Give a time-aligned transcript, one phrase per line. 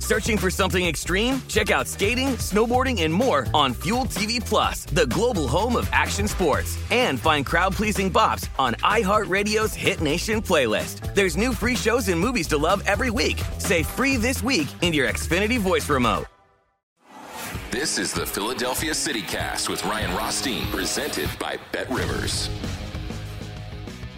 [0.00, 1.40] Searching for something extreme?
[1.46, 6.26] Check out skating, snowboarding, and more on Fuel TV Plus, the global home of action
[6.26, 6.76] sports.
[6.90, 11.14] And find crowd-pleasing bops on iHeartRadio's Hit Nation playlist.
[11.14, 13.40] There's new free shows and movies to love every week.
[13.58, 16.26] Say free this week in your Xfinity voice remote.
[17.70, 22.50] This is the Philadelphia City Cast with Ryan Rothstein, presented by Bet Rivers.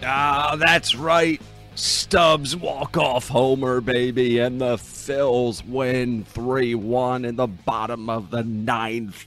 [0.01, 1.39] Ah, that's right.
[1.75, 8.29] Stubbs walk off homer, baby, and the Phils win 3 1 in the bottom of
[8.29, 9.25] the ninth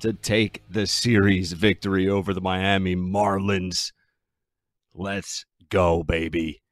[0.00, 3.92] to take the series victory over the Miami Marlins.
[4.92, 6.62] Let's go, baby.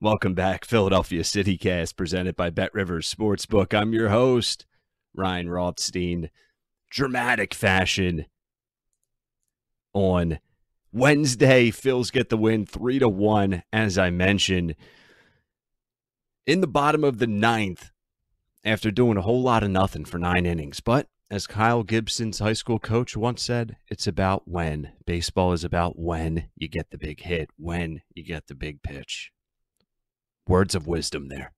[0.00, 3.74] Welcome back, Philadelphia CityCast, presented by Bet Rivers Sportsbook.
[3.74, 4.64] I'm your host.
[5.12, 6.30] Ryan Rothstein.
[6.88, 8.26] Dramatic fashion
[9.92, 10.38] on
[10.96, 11.70] Wednesday.
[11.70, 14.74] Phils get the win three to one, as I mentioned.
[16.46, 17.90] In the bottom of the ninth,
[18.64, 20.80] after doing a whole lot of nothing for nine innings.
[20.80, 24.92] But as Kyle Gibson's high school coach once said, it's about when.
[25.04, 29.32] Baseball is about when you get the big hit, when you get the big pitch.
[30.48, 31.52] Words of wisdom there.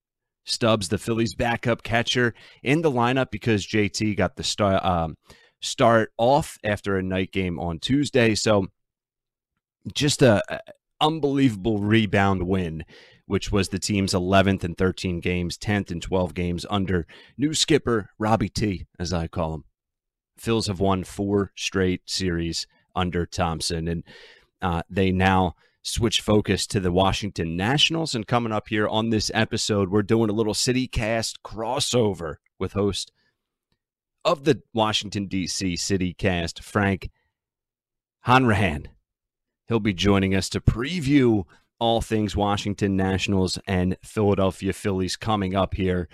[0.45, 5.17] Stubbs, the Phillies' backup catcher, in the lineup because JT got the start um,
[5.61, 8.35] start off after a night game on Tuesday.
[8.35, 8.69] So
[9.95, 10.61] just a, a
[11.01, 12.85] unbelievable rebound win,
[13.27, 17.07] which was the team's 11th and 13 games, 10th and 12 games under
[17.37, 19.65] new skipper Robbie T, as I call him.
[20.41, 24.05] Phils have won four straight series under Thomson, and
[24.63, 28.15] uh, they now switch focus to the Washington Nationals.
[28.15, 33.13] And coming up here on this episode, we're doing a little CityCast crossover with host
[34.25, 35.75] of the Washington, D.C.
[35.75, 37.11] CityCast, Frank
[38.21, 38.89] Hanrahan.
[39.69, 41.45] He'll be joining us to preview
[41.79, 46.09] all things Washington Nationals and Philadelphia Phillies coming up here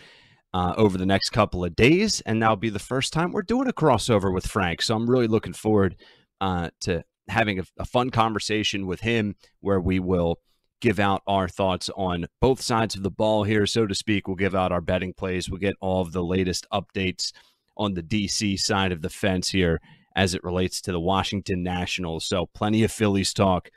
[0.52, 2.20] uh, over the next couple of days.
[2.22, 4.82] And that'll be the first time we're doing a crossover with Frank.
[4.82, 5.96] So I'm really looking forward
[6.40, 10.40] uh, to having a, a fun conversation with him where we will
[10.80, 14.26] give out our thoughts on both sides of the ball here, so to speak.
[14.26, 15.48] We'll give out our betting plays.
[15.48, 17.32] We'll get all of the latest updates
[17.76, 19.80] on the DC side of the fence here
[20.14, 22.24] as it relates to the Washington Nationals.
[22.24, 23.70] So, plenty of Phillies talk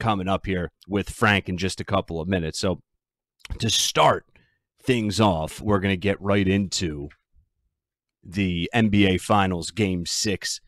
[0.00, 2.58] coming up here with Frank in just a couple of minutes.
[2.58, 2.80] So,
[3.58, 4.26] to start
[4.82, 7.08] things off, we're going to get right into
[8.22, 10.60] the NBA Finals Game 6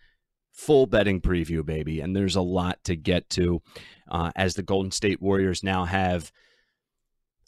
[0.53, 2.01] full betting preview, baby.
[2.01, 3.63] And there's a lot to get to
[4.09, 6.33] uh, as the Golden State Warriors now have,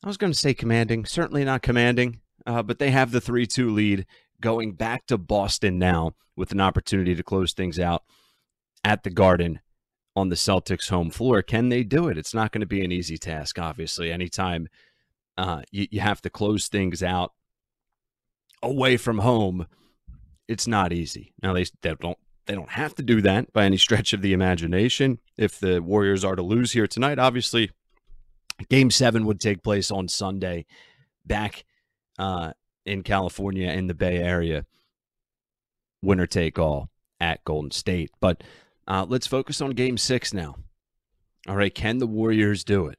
[0.04, 3.46] I was going to say commanding, certainly not commanding, uh, but they have the 3
[3.46, 4.06] 2 lead
[4.40, 8.04] going back to Boston now with an opportunity to close things out
[8.84, 9.60] at the Garden
[10.14, 11.42] on the Celtics home floor.
[11.42, 12.18] Can they do it?
[12.18, 14.10] It's not going to be an easy task, obviously.
[14.10, 14.68] Anytime
[15.36, 17.32] uh, you, you have to close things out
[18.62, 19.66] away from home,
[20.46, 21.34] it's not easy.
[21.42, 24.32] Now they, they don't they don't have to do that by any stretch of the
[24.32, 25.18] imagination.
[25.36, 27.70] If the Warriors are to lose here tonight, obviously,
[28.70, 30.64] game seven would take place on Sunday
[31.26, 31.66] back
[32.18, 32.52] uh,
[32.88, 34.64] in California in the Bay Area.
[36.02, 36.90] Winner take all
[37.20, 38.10] at Golden State.
[38.20, 38.42] But
[38.86, 40.56] uh, let's focus on game six now.
[41.46, 42.98] All right, can the Warriors do it?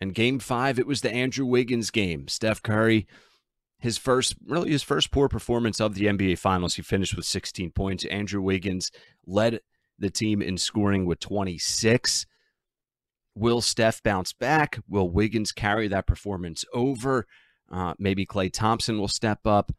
[0.00, 2.28] And game five, it was the Andrew Wiggins game.
[2.28, 3.06] Steph Curry,
[3.78, 6.74] his first, really his first poor performance of the NBA Finals.
[6.74, 8.04] He finished with 16 points.
[8.06, 8.90] Andrew Wiggins
[9.26, 9.60] led
[9.98, 12.26] the team in scoring with 26.
[13.34, 14.78] Will Steph bounce back?
[14.88, 17.26] Will Wiggins carry that performance over?
[17.70, 19.72] Uh, maybe Klay Thompson will step up.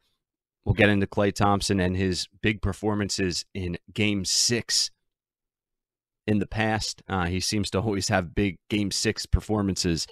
[0.64, 4.90] We'll get into Klay Thompson and his big performances in game six
[6.26, 7.04] in the past.
[7.08, 10.08] Uh, he seems to always have big game six performances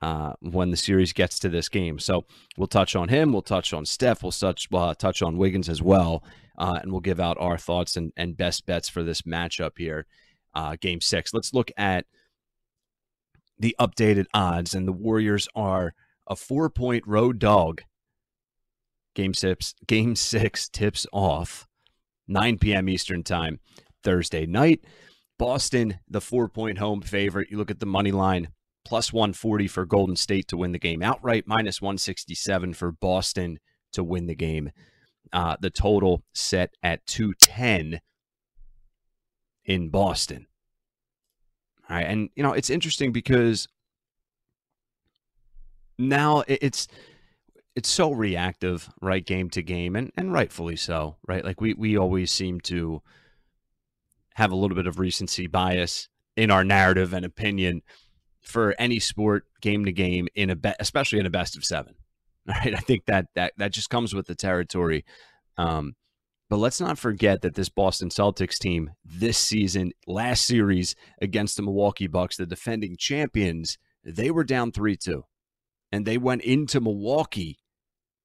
[0.00, 1.98] uh, when the series gets to this game.
[1.98, 2.24] So
[2.56, 3.32] we'll touch on him.
[3.32, 4.22] We'll touch on Steph.
[4.22, 6.24] We'll touch, uh, touch on Wiggins as well.
[6.56, 10.06] Uh, and we'll give out our thoughts and, and best bets for this matchup here,
[10.54, 11.34] uh, game six.
[11.34, 12.06] Let's look at
[13.58, 14.74] the updated odds.
[14.74, 15.94] And the Warriors are
[16.28, 17.82] a four point road dog
[19.18, 21.66] Game six, game six tips off
[22.28, 22.88] 9 p.m.
[22.88, 23.58] Eastern time
[24.04, 24.84] Thursday night.
[25.40, 27.50] Boston, the four point home favorite.
[27.50, 28.50] You look at the money line,
[28.84, 33.58] plus 140 for Golden State to win the game outright, minus 167 for Boston
[33.92, 34.70] to win the game.
[35.32, 38.00] Uh, the total set at 210
[39.64, 40.46] in Boston.
[41.90, 42.06] All right.
[42.06, 43.66] And, you know, it's interesting because
[45.98, 46.88] now it's
[47.74, 51.44] it's so reactive, right, game to game, and and rightfully so, right?
[51.44, 53.02] Like we we always seem to
[54.34, 57.82] have a little bit of recency bias in our narrative and opinion
[58.40, 61.94] for any sport, game to game, in a be- especially in a best of seven.
[62.48, 65.04] Right, I think that that that just comes with the territory.
[65.58, 65.96] Um,
[66.48, 71.62] but let's not forget that this Boston Celtics team this season, last series against the
[71.62, 75.24] Milwaukee Bucks, the defending champions, they were down 3 2.
[75.92, 77.58] And they went into Milwaukee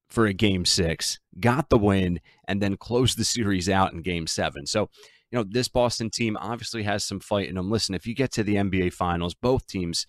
[0.09, 4.27] for a game six, got the win, and then closed the series out in game
[4.27, 4.67] seven.
[4.67, 4.89] So,
[5.31, 7.71] you know, this Boston team obviously has some fight in them.
[7.71, 10.05] Listen, if you get to the NBA Finals, both teams,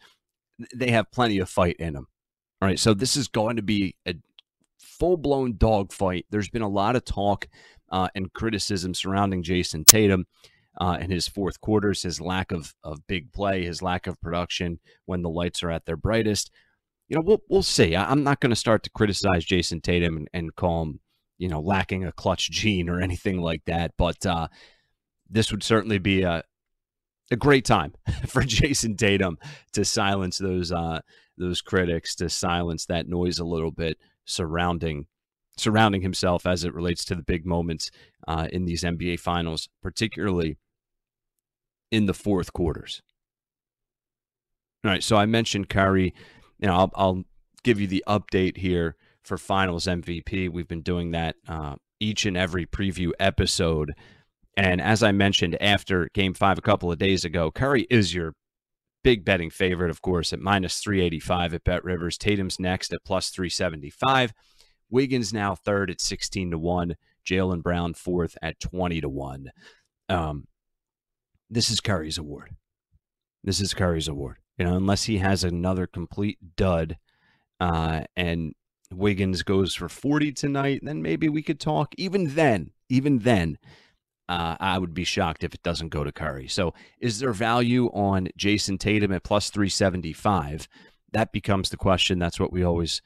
[0.74, 2.08] they have plenty of fight in them.
[2.60, 2.78] All right.
[2.78, 4.14] So this is going to be a
[4.78, 6.26] full blown dogfight.
[6.28, 7.48] There's been a lot of talk
[7.90, 10.26] uh, and criticism surrounding Jayson Tatum.
[10.80, 14.80] Uh, in his fourth quarters, his lack of, of big play, his lack of production
[15.06, 16.50] when the lights are at their brightest
[17.08, 17.94] you know, we'll we'll see.
[17.94, 21.00] I, am not going to start to criticize Jayson Tatum and, and, call him,
[21.38, 23.92] you know, lacking a clutch gene or anything like that.
[23.98, 24.48] But uh,
[25.28, 26.42] this would certainly be a
[27.30, 27.94] a great time
[28.26, 29.38] for Jayson Tatum
[29.72, 31.00] to silence those uh,
[31.36, 35.06] those critics, to silence that noise a little bit surrounding
[35.56, 37.90] surrounding himself as it relates to the big moments
[38.26, 40.56] uh, in these NBA finals, particularly
[41.92, 43.02] in the fourth quarters.
[44.84, 46.12] All right, so I mentioned Curry
[46.64, 47.24] you know, I'll, I'll
[47.62, 50.48] give you the update here for Finals MVP.
[50.48, 53.92] We've been doing that uh, each and every preview episode.
[54.56, 58.32] And as I mentioned after game five a couple of days ago, Curry is your
[59.02, 62.16] big betting favorite, of course, at minus 385 at Bet Rivers.
[62.16, 64.32] Tatum's next at plus 375.
[64.88, 66.94] Wiggins now third at 16 to 1.
[67.26, 69.50] Jaylen Brown fourth at 20 to 1.
[70.08, 70.46] Um,
[71.50, 72.56] this is Curry's award.
[73.42, 74.38] This is Curry's award.
[74.58, 76.96] You know, unless he has another complete dud,
[77.60, 78.54] uh, and
[78.92, 81.94] Wiggins goes for 40 tonight, then maybe we could talk.
[81.96, 83.58] Even then, even then,
[84.28, 86.48] uh, I would be shocked if it doesn't go to Curry.
[86.48, 90.68] So, is there value on Jayson Tatum at plus 375?
[91.12, 92.18] That becomes the question.
[92.18, 93.02] That's what we always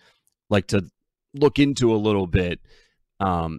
[0.48, 0.88] like to
[1.34, 2.60] look into a little bit.
[3.20, 3.58] Um,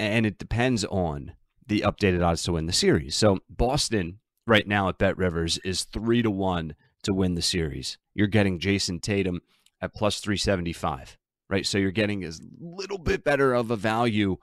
[0.00, 1.32] and it depends on
[1.66, 3.14] the updated odds to win the series.
[3.14, 4.18] So, Boston
[4.48, 7.98] right now at Bet Rivers is three to one to win the series.
[8.14, 9.40] You're getting Jayson Tatum
[9.80, 11.16] at plus 375,
[11.48, 11.66] right?
[11.66, 14.36] So you're getting a little bit better of a value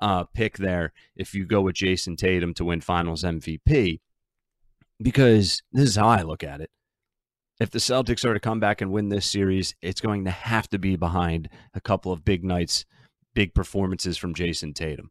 [0.00, 4.00] uh, pick there if you go with Jayson Tatum to win finals MVP.
[5.00, 6.70] Because this is how I look at it.
[7.60, 10.68] If the Celtics are to come back and win this series, it's going to have
[10.68, 12.84] to be behind a couple of big nights,
[13.34, 15.10] big performances from Jayson Tatum.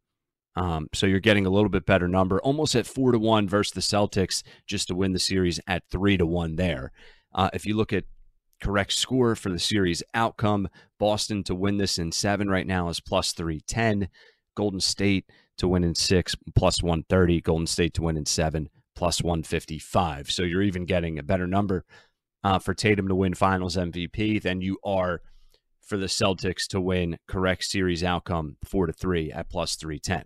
[0.57, 3.73] Um, so you're getting a little bit better number, almost at four to one versus
[3.73, 6.91] the Celtics, just to win the series at three to one there.
[7.31, 8.05] Uh, if you look at
[8.59, 10.67] correct score for the series outcome,
[10.99, 14.09] Boston to win this in seven right now is plus 310.
[14.55, 17.39] Golden State to win in six, plus 130.
[17.41, 20.31] Golden State to win in seven, plus 155.
[20.31, 21.85] So you're even getting a better number
[22.43, 25.21] uh, for Tatum to win finals MVP than you are
[25.81, 30.25] for the Celtics to win correct series outcome four to three at plus 310.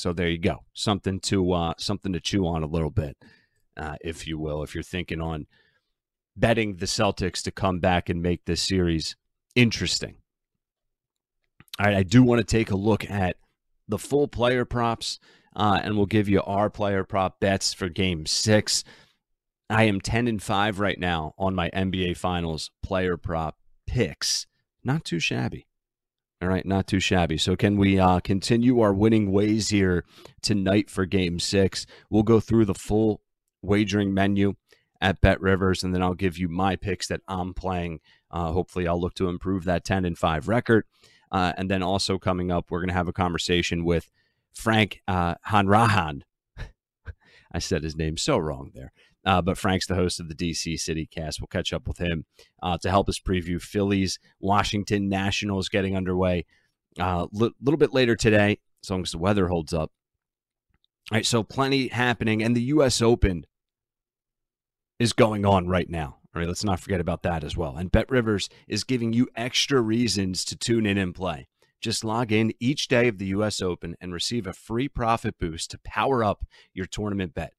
[0.00, 3.18] So there you go, something to uh, something to chew on a little bit,
[3.76, 5.46] uh, if you will, if you're thinking on
[6.34, 9.14] betting the Celtics to come back and make this series
[9.54, 10.16] interesting.
[11.78, 13.36] All right, I do want to take a look at
[13.88, 15.18] the full player props,
[15.54, 18.84] uh, and we'll give you our player prop bets for game six.
[19.68, 24.46] I am 10 and 5 right now on my NBA Finals player prop picks.
[24.82, 25.66] Not too shabby.
[26.42, 27.36] All right, not too shabby.
[27.36, 30.04] So, can we uh, continue our winning ways here
[30.40, 31.84] tonight for game six?
[32.08, 33.20] We'll go through the full
[33.60, 34.54] wagering menu
[35.02, 38.00] at Bet Rivers, and then I'll give you my picks that I'm playing.
[38.30, 40.84] Uh, hopefully, I'll look to improve that 10 and 5 record.
[41.30, 44.10] Uh, and then also coming up, we're going to have a conversation with
[44.54, 46.24] Frank uh, Hanrahan.
[47.52, 48.92] I said his name so wrong there.
[49.24, 51.40] Uh, but Frank's the host of the DC City Cast.
[51.40, 52.24] We'll catch up with him
[52.62, 56.46] uh, to help us preview Phillies, Washington Nationals getting underway
[56.98, 59.92] a uh, li- little bit later today, as long as the weather holds up.
[61.10, 63.02] All right, so plenty happening, and the U.S.
[63.02, 63.44] Open
[64.98, 66.18] is going on right now.
[66.34, 67.76] All right, let's not forget about that as well.
[67.76, 71.48] And Bet Rivers is giving you extra reasons to tune in and play.
[71.80, 73.60] Just log in each day of the U.S.
[73.60, 77.54] Open and receive a free profit boost to power up your tournament bet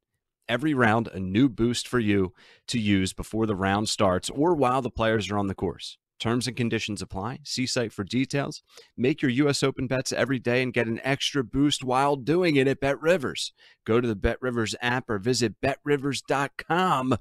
[0.51, 2.34] every round a new boost for you
[2.67, 5.98] to use before the round starts or while the players are on the course.
[6.20, 7.39] Terms and conditions apply.
[7.43, 8.62] See site for details.
[8.96, 9.63] Make your U.S.
[9.63, 13.53] Open bets every day and get an extra boost while doing it at Bet Rivers.
[13.86, 17.17] Go to the Bet Rivers app or visit betrivers.com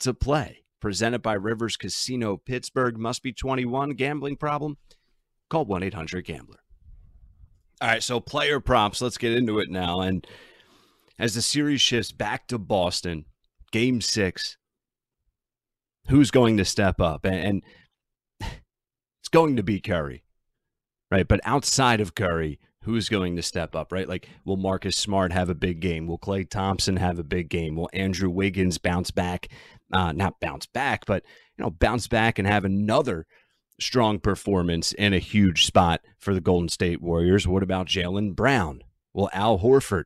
[0.00, 0.64] to play.
[0.80, 2.98] Presented by Rivers Casino Pittsburgh.
[2.98, 3.90] Must be 21.
[3.90, 4.76] Gambling problem?
[5.48, 6.60] Call 1 800 Gambler.
[7.80, 9.00] All right, so player props.
[9.00, 10.02] Let's get into it now.
[10.02, 10.26] And
[11.20, 13.26] as the series shifts back to Boston,
[13.70, 14.56] game six,
[16.08, 17.26] who's going to step up?
[17.26, 17.62] And,
[18.40, 20.24] it's going to be Curry,
[21.10, 21.28] right?
[21.28, 24.08] But outside of Curry, who's going to step up, right?
[24.08, 26.06] Like, will Marcus Smart have a big game?
[26.06, 27.76] Will Klay Thompson have a big game?
[27.76, 29.48] Will Andrew Wiggins bounce back?
[29.92, 31.22] Uh, not bounce back, but,
[31.58, 33.26] you know, bounce back and have another
[33.78, 37.46] strong performance in a huge spot for the Golden State Warriors.
[37.46, 38.82] What about Jaylen Brown?
[39.12, 40.04] Will Al Horford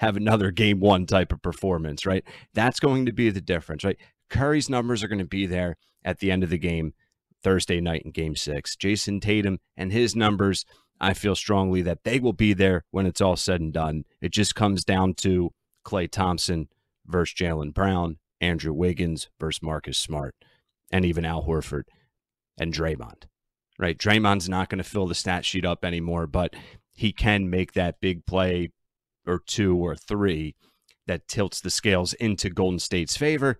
[0.00, 2.24] have another game one type of performance, right?
[2.54, 3.98] That's going to be the difference, right?
[4.30, 6.94] Curry's numbers are going to be there at the end of the game
[7.42, 8.76] Thursday night in game six.
[8.76, 10.64] Jayson Tatum and his numbers,
[11.02, 14.04] I feel strongly that they will be there when it's all said and done.
[14.22, 15.50] It just comes down to
[15.84, 16.68] Klay Thompson
[17.06, 20.34] versus Jaylen Brown, Andrew Wiggins versus Marcus Smart,
[20.90, 21.84] and even Al Horford
[22.58, 23.24] and Draymond,
[23.78, 23.98] right?
[23.98, 26.54] Draymond's not going to fill the stat sheet up anymore, but
[26.94, 28.70] he can make that big play
[29.26, 30.54] or two or three
[31.06, 33.58] that tilts the scales into Golden State's favor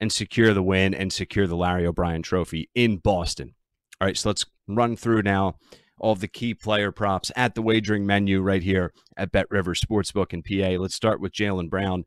[0.00, 3.54] and secure the win and secure the Larry O'Brien trophy in Boston.
[4.00, 5.56] All right, so let's run through now
[6.00, 10.32] all the key player props at the wagering menu right here at Bet River Sportsbook
[10.32, 10.80] in PA.
[10.80, 12.04] Let's start with Jaylen Brown.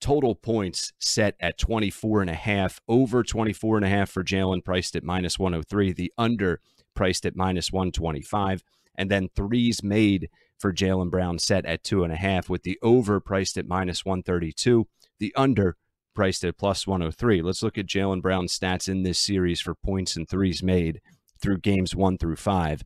[0.00, 4.64] Total points set at 24 and a half, over 24 and a half for Jaylen,
[4.64, 5.92] priced at minus 103.
[5.92, 6.60] The under
[6.94, 8.62] priced at minus 125.
[8.96, 10.28] And then threes made
[10.60, 14.04] for Jaylen Brown set at two and a half, with the over priced at minus
[14.04, 14.86] 132,
[15.18, 15.76] the under
[16.14, 17.40] priced at plus 103.
[17.40, 21.00] Let's look at Jaylen Brown's stats in this series for points and threes made
[21.40, 22.82] through games one through five.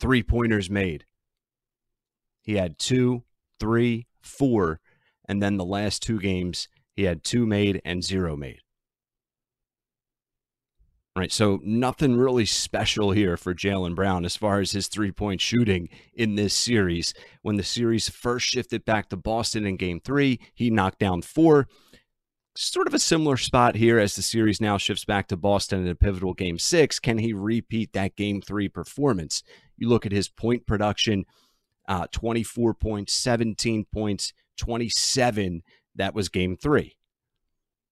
[0.00, 1.04] Three pointers made.
[2.42, 3.24] He had two,
[3.60, 4.80] three, four,
[5.28, 8.60] and then the last two games, he had two made and zero made.
[11.18, 11.32] Right.
[11.32, 15.88] So nothing really special here for Jaylen Brown as far as his three point shooting
[16.14, 17.12] in this series.
[17.42, 21.66] When the series first shifted back to Boston in game three, he knocked down four.
[22.54, 25.88] Sort of a similar spot here as the series now shifts back to Boston in
[25.88, 27.00] a pivotal game six.
[27.00, 29.42] Can he repeat that game three performance?
[29.76, 31.24] You look at his point production
[31.88, 35.64] uh, 24 points, 17 points, 27.
[35.96, 36.97] That was game three.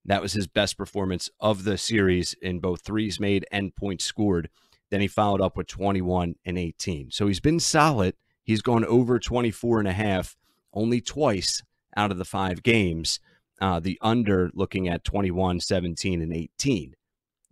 [0.07, 4.49] That was his best performance of the series in both threes made and points scored.
[4.89, 7.11] Then he followed up with 21 and 18.
[7.11, 8.15] So he's been solid.
[8.41, 10.37] He's gone over 24 and a half
[10.73, 11.61] only twice
[11.97, 13.19] out of the five games.
[13.59, 16.93] Uh, the under looking at 21, 17, and 18.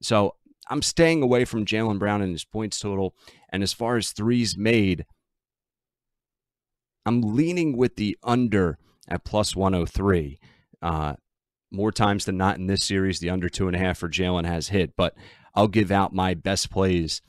[0.02, 0.36] So
[0.70, 3.16] I'm staying away from Jaylen Brown and his points total.
[3.50, 5.06] And as far as threes made,
[7.06, 10.40] I'm leaning with the under at plus 103.
[10.82, 11.16] Uh,
[11.76, 14.46] more times than not in this series, the under two and a half for Jaylen
[14.46, 14.96] has hit.
[14.96, 15.16] But
[15.54, 17.22] I'll give out my best plays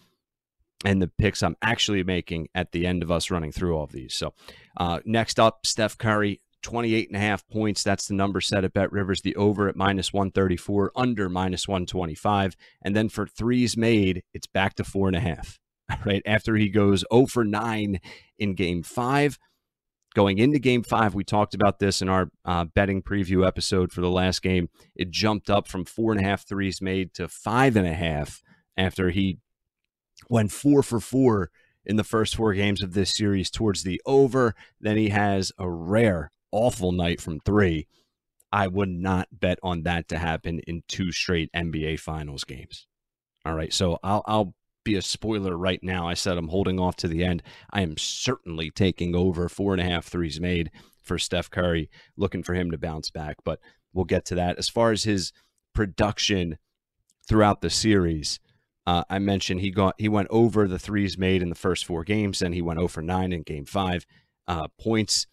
[0.84, 3.92] and the picks I'm actually making at the end of us running through all of
[3.92, 4.14] these.
[4.14, 4.34] So
[4.76, 7.82] uh, next up, Steph Curry, 28 and a half points.
[7.82, 9.22] That's the number set at Bet Rivers.
[9.22, 12.56] The over at minus 134, under minus 125.
[12.82, 15.58] And then for threes made, it's back to four and a half.
[16.04, 18.00] Right after he goes 0 for 9
[18.40, 19.38] in game five.
[20.16, 24.00] Going into game five, we talked about this in our uh, betting preview episode for
[24.00, 24.70] the last game.
[24.94, 28.42] It jumped up from four and a half threes made to five and a half
[28.78, 29.40] after he
[30.30, 31.50] went four for four
[31.85, 34.54] in the first four games of this series towards the over.
[34.80, 37.87] Then he has a rare, awful night from three.
[38.50, 42.87] I would not bet on that to happen in two straight NBA Finals games.
[43.44, 44.54] All right, so I'll I'll
[44.86, 46.08] be a spoiler right now.
[46.08, 47.42] I said I'm holding off to the end.
[47.70, 50.70] I am certainly taking over four and a half threes made
[51.02, 53.36] for Steph Curry, looking for him to bounce back.
[53.44, 53.58] But
[53.92, 54.58] we'll get to that.
[54.58, 55.32] As far as his
[55.74, 56.56] production
[57.28, 58.38] throughout the series,
[58.86, 62.04] uh, I mentioned he got he went over the threes made in the first four
[62.04, 64.06] games, and he went over nine in game five.
[64.46, 65.26] Uh, points,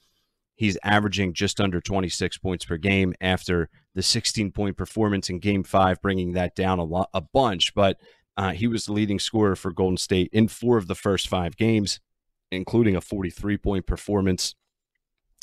[0.55, 5.63] he's averaging just under 26 points per game after the 16 point performance in game
[5.63, 7.75] five, bringing that down a lot, a bunch.
[7.75, 7.97] But
[8.37, 11.55] uh, he was the leading scorer for Golden State in four of the first five
[11.55, 11.99] games,
[12.51, 14.55] including a 43 point performance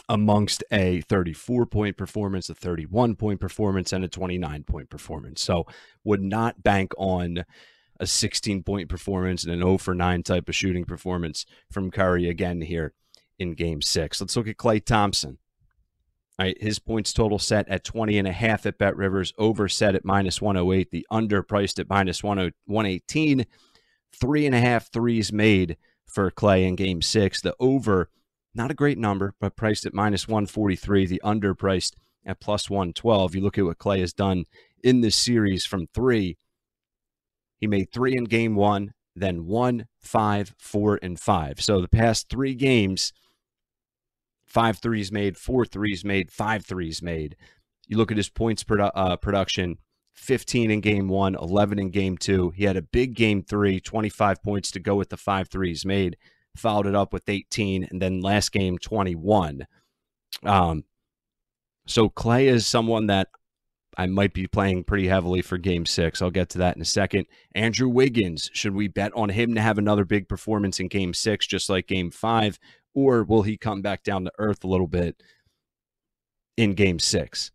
[0.08, 5.40] amongst a 34 point performance, a 31 point performance, and a 29 point performance.
[5.40, 5.66] So
[6.04, 7.44] would not bank on
[8.00, 12.28] a 16 point performance and an 0 for 9 type of shooting performance from Curry
[12.28, 12.92] again here
[13.38, 14.20] in game six.
[14.20, 15.38] Let's look at Klay Thompson.
[16.40, 19.94] Right, his points total set at 20 and a half at Bet Rivers, over set
[19.94, 23.44] at minus 108, the under priced at minus 118.
[24.18, 27.42] Three and a half threes made for Klay in game six.
[27.42, 28.08] The over,
[28.54, 31.04] not a great number, but priced at minus 143.
[31.04, 33.34] The under priced at plus 112.
[33.34, 34.46] You look at what Klay has done
[34.82, 36.38] in this series from three.
[37.58, 41.60] He made three in game one, then one, five, four, and five.
[41.60, 43.12] So the past three games,
[44.50, 47.36] five threes made, four threes made, five threes made.
[47.86, 49.78] You look at his points produ- uh, production
[50.14, 52.50] 15 in game one, 11 in game two.
[52.50, 56.16] He had a big game three, 25 points to go with the five threes made,
[56.56, 59.66] followed it up with 18, and then last game, 21.
[60.42, 60.84] Um,
[61.86, 63.28] so Klay is someone that
[63.96, 66.20] I might be playing pretty heavily for game six.
[66.20, 67.26] I'll get to that in a second.
[67.54, 71.46] Andrew Wiggins, should we bet on him to have another big performance in game six,
[71.46, 72.58] just like game five?
[72.94, 75.22] Or will he come back down to earth a little bit
[76.56, 77.52] in game six?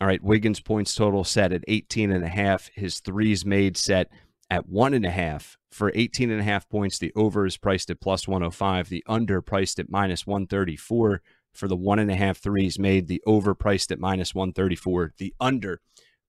[0.00, 2.70] All right, Wiggins' points total set at 18 and a half.
[2.74, 4.10] His threes made set
[4.50, 5.56] at one and a half.
[5.70, 8.88] For 18 and a half points, the over is priced at plus 105.
[8.88, 11.22] The under priced at minus 134
[11.56, 15.34] for the one and a half threes made, the over priced at minus 134, the
[15.40, 15.80] under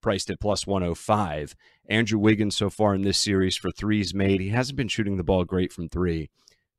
[0.01, 1.55] priced at plus 105.
[1.89, 5.23] Andrew Wiggins so far in this series for threes made, he hasn't been shooting the
[5.23, 6.29] ball great from three.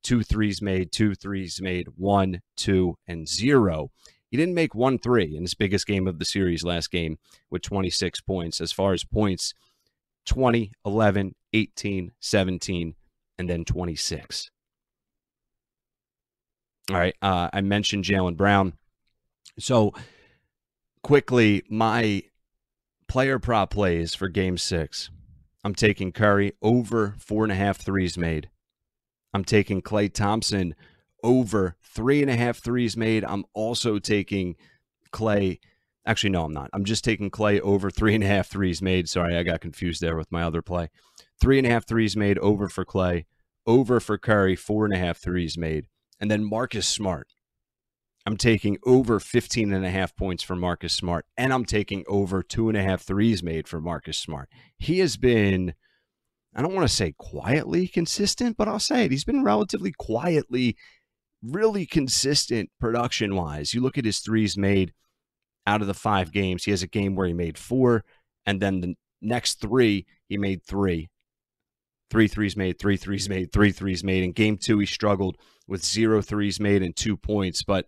[0.02, 3.90] Two threes made, two threes made, one, two, and zero.
[4.30, 7.18] He didn't make one three in his biggest game of the series last game
[7.50, 8.60] with 26 points.
[8.60, 9.54] As far as points,
[10.26, 12.94] 20, 11, 18, 17,
[13.38, 14.50] and then 26.
[16.90, 17.14] All right.
[17.20, 18.74] Uh, I mentioned Jaylen Brown.
[19.58, 19.92] So
[21.02, 22.22] quickly, my
[23.08, 25.10] player prop plays for game six.
[25.64, 28.48] I'm taking Curry over four and a half threes made.
[29.38, 30.74] I'm taking Klay Thompson
[31.22, 33.24] over three and a half threes made.
[33.24, 34.56] I'm also taking
[35.12, 35.60] Klay.
[36.04, 36.70] Actually, no, I'm not.
[36.72, 39.08] I'm just taking Klay over three and a half threes made.
[39.08, 40.88] Sorry, I got confused there with my other play.
[41.40, 43.26] Three and a half threes made over for Klay,
[43.64, 45.86] over for Curry, four and a half threes made.
[46.18, 47.28] And then Marcus Smart.
[48.26, 52.42] I'm taking over 15 and a half points for Marcus Smart, and I'm taking over
[52.42, 54.48] two and a half threes made for Marcus Smart.
[54.76, 55.74] He has been,
[56.54, 59.10] I don't want to say quietly consistent, but I'll say it.
[59.10, 60.76] He's been relatively quietly,
[61.42, 63.74] really consistent production wise.
[63.74, 64.92] You look at his threes made
[65.66, 68.04] out of the five games, he has a game where he made four,
[68.46, 71.08] and then the next three, he made three.
[72.10, 74.22] Three threes made, three threes made, three threes made.
[74.22, 77.84] In game two, he struggled with zero threes made and two points, but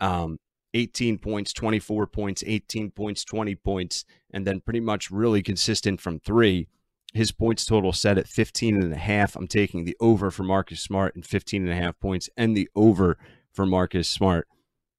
[0.00, 0.38] um,
[0.74, 6.18] 18 points, 24 points, 18 points, 20 points, and then pretty much really consistent from
[6.18, 6.66] three.
[7.12, 9.36] His points total set at 15 and a half.
[9.36, 12.68] I'm taking the over for Marcus Smart in 15 and a half points and the
[12.74, 13.18] over
[13.52, 14.48] for Marcus Smart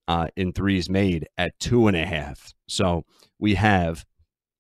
[0.08, 2.54] uh, in threes made at two and a half.
[2.68, 3.06] So
[3.40, 4.06] we have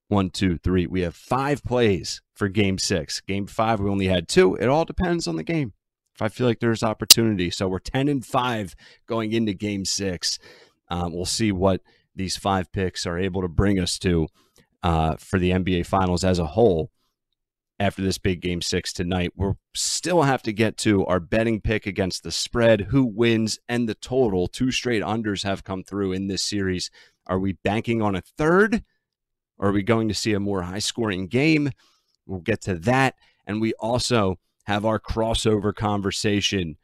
[0.07, 0.87] one, two, three.
[0.87, 3.21] We have five plays for game six.
[3.21, 4.55] Game five, we only had two.
[4.55, 5.73] It all depends on the game.
[6.15, 7.49] If I feel like there's opportunity.
[7.49, 8.75] So we're 10 and five
[9.07, 10.37] going into game six.
[10.89, 11.81] Um, we'll see what
[12.15, 14.27] these five picks are able to bring us to
[14.83, 16.91] uh, for the NBA Finals as a whole
[17.79, 19.33] after this big game six tonight.
[19.35, 23.89] We'll still have to get to our betting pick against the spread, who wins, and
[23.89, 24.47] the total.
[24.47, 26.91] Two straight unders have come through in this series.
[27.27, 28.83] Are we banking on a third?
[29.57, 31.71] Or are we going to see a more high scoring game?
[32.25, 33.15] We'll get to that.
[33.45, 36.77] And we also have our crossover conversation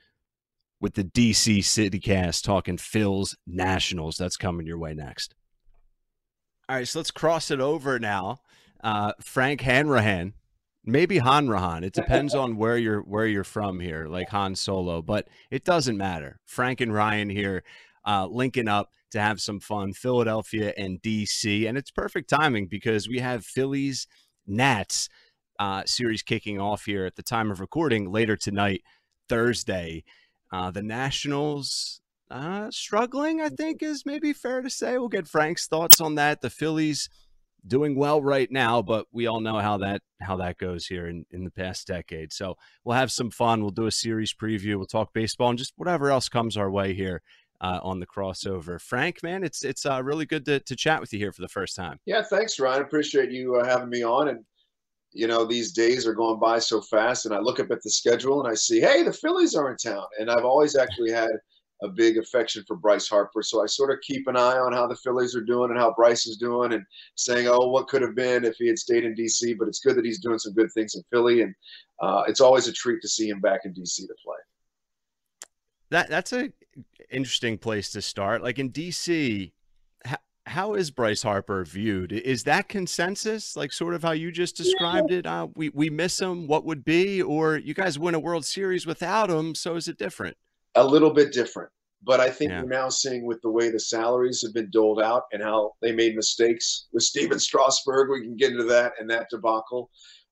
[0.82, 4.17] with the DC CityCast talking Phil's Nationals.
[4.17, 5.36] That's coming your way next.
[6.67, 8.41] All right, so let's cross it over now.
[8.84, 10.34] Uh, Frank Hanrahan,
[10.91, 11.84] maybe Hanrahan.
[11.84, 15.97] It depends on where you're where you're from here, like Han Solo, but it doesn't
[15.97, 16.39] matter.
[16.45, 17.63] Frank and Ryan here,
[18.06, 19.93] uh, linking up to have some fun.
[19.93, 24.08] Philadelphia and DC, and it's perfect timing because we have Phillies
[24.47, 25.10] Nats
[25.60, 28.82] uh, series kicking off here at the time of recording later tonight,
[29.28, 30.04] Thursday.
[30.52, 34.97] Uh, the Nationals uh, struggling, I think, is maybe fair to say.
[34.97, 36.41] We'll get Frank's thoughts on that.
[36.41, 37.10] The Phillies
[37.65, 41.26] doing well right now, but we all know how that how that goes here in,
[41.32, 42.34] in the past decade.
[42.34, 43.62] So we'll have some fun.
[43.62, 44.78] We'll do a series preview.
[44.78, 47.22] We'll talk baseball and just whatever else comes our way here
[47.62, 48.80] uh, on the crossover.
[48.80, 51.48] Frank, man, it's it's uh, really good to, to chat with you here for the
[51.48, 52.00] first time.
[52.06, 52.82] Yeah, thanks, Ryan.
[52.82, 54.30] Appreciate you uh, having me on.
[54.30, 54.43] And
[55.12, 57.89] you know, these days are going by so fast, and I look up at the
[57.89, 61.32] schedule and I see, hey, the Phillies are in town, and I've always actually had
[61.82, 63.42] a big affection for Bryce Harper.
[63.42, 65.94] So I sort of keep an eye on how the Phillies are doing and how
[65.94, 66.84] Bryce is doing and
[67.15, 69.54] saying, oh, what could have been if he had stayed in D.C.
[69.54, 71.42] But it's good that he's doing some good things in Philly.
[71.42, 71.56] And
[72.02, 74.06] uh, it's always a treat to see him back in D.C.
[74.06, 74.38] to play.
[75.92, 76.52] That That's a
[77.10, 78.44] interesting place to start.
[78.44, 79.54] Like in D.C.,
[80.06, 82.12] how, how is Bryce Harper viewed?
[82.12, 85.18] Is that consensus, like sort of how you just described yeah.
[85.18, 85.26] it?
[85.26, 86.46] Uh, we we miss him.
[86.46, 87.22] What would be?
[87.22, 89.56] Or you guys win a World Series without him?
[89.56, 90.38] So is it different?
[90.76, 91.70] A little bit different.
[92.02, 92.62] But I think yeah.
[92.62, 95.92] we're now seeing with the way the salaries have been doled out and how they
[95.92, 98.10] made mistakes with Stephen Strasburg.
[98.10, 99.90] We can get into that and that debacle.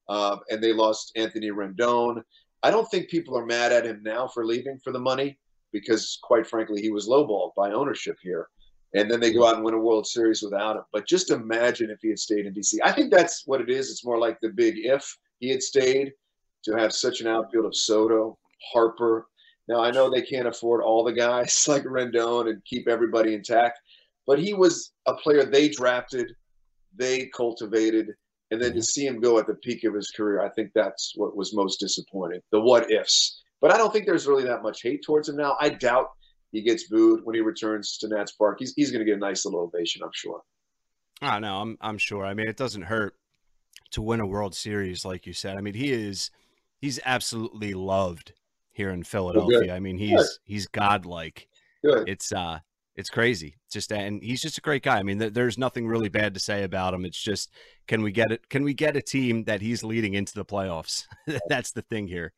[0.07, 2.21] Uh, and they lost Anthony Rendon.
[2.63, 5.37] I don't think people are mad at him now for leaving for the money
[5.73, 8.47] because, quite frankly, he was lowballed by ownership here.
[8.93, 10.83] And then they go out and win a World Series without him.
[10.93, 12.75] But just imagine if he had stayed in DC.
[12.83, 13.91] I think that's what it is.
[13.91, 15.05] It's more like the big if
[15.39, 16.13] he had stayed
[16.63, 18.37] to have such an outfield of Soto,
[18.71, 19.27] Harper,
[19.67, 23.79] now I know they can't afford all the guys like Rendon and keep everybody intact,
[24.25, 26.31] but he was a player they drafted,
[26.95, 28.13] they cultivated,
[28.51, 28.81] and then to mm-hmm.
[28.81, 31.79] see him go at the peak of his career, I think that's what was most
[31.79, 32.39] disappointing.
[32.51, 33.41] The what ifs.
[33.59, 35.57] But I don't think there's really that much hate towards him now.
[35.59, 36.11] I doubt
[36.51, 38.57] he gets booed when he returns to Nats Park.
[38.59, 40.41] He's he's going to get a nice little ovation, I'm sure.
[41.21, 42.25] I know, I'm I'm sure.
[42.25, 43.15] I mean, it doesn't hurt
[43.91, 45.57] to win a World Series, like you said.
[45.57, 46.29] I mean, he is
[46.79, 48.33] he's absolutely loved
[48.77, 49.75] here in Philadelphia.
[49.75, 50.27] I mean, he's Good.
[50.45, 51.47] he's godlike.
[51.83, 52.07] Good.
[52.07, 52.59] It's uh
[52.95, 53.55] it's crazy.
[53.71, 54.97] just and he's just a great guy.
[54.97, 57.03] I mean, th- there's nothing really bad to say about him.
[57.03, 57.51] It's just
[57.87, 58.47] can we get it?
[58.49, 61.05] Can we get a team that he's leading into the playoffs?
[61.49, 62.33] That's the thing here.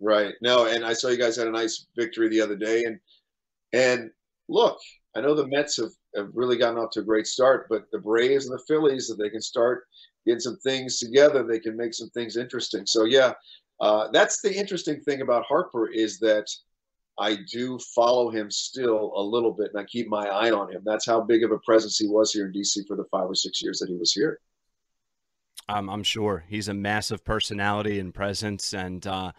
[0.00, 0.34] Right.
[0.40, 2.98] No, and I saw you guys had a nice victory the other day, and
[3.74, 4.10] and
[4.48, 4.78] look,
[5.14, 7.98] I know the Mets have, have really gotten off to a great start, but the
[7.98, 9.84] Braves and the Phillies, that they can start
[10.26, 12.86] getting some things together, they can make some things interesting.
[12.86, 13.32] So yeah,
[13.82, 16.46] uh, that's the interesting thing about Harper is that
[17.18, 20.82] I do follow him still a little bit, and I keep my eye on him.
[20.84, 23.34] That's how big of a presence he was here in DC for the five or
[23.34, 24.38] six years that he was here.
[25.68, 29.32] Um, I'm sure he's a massive personality and presence, and uh,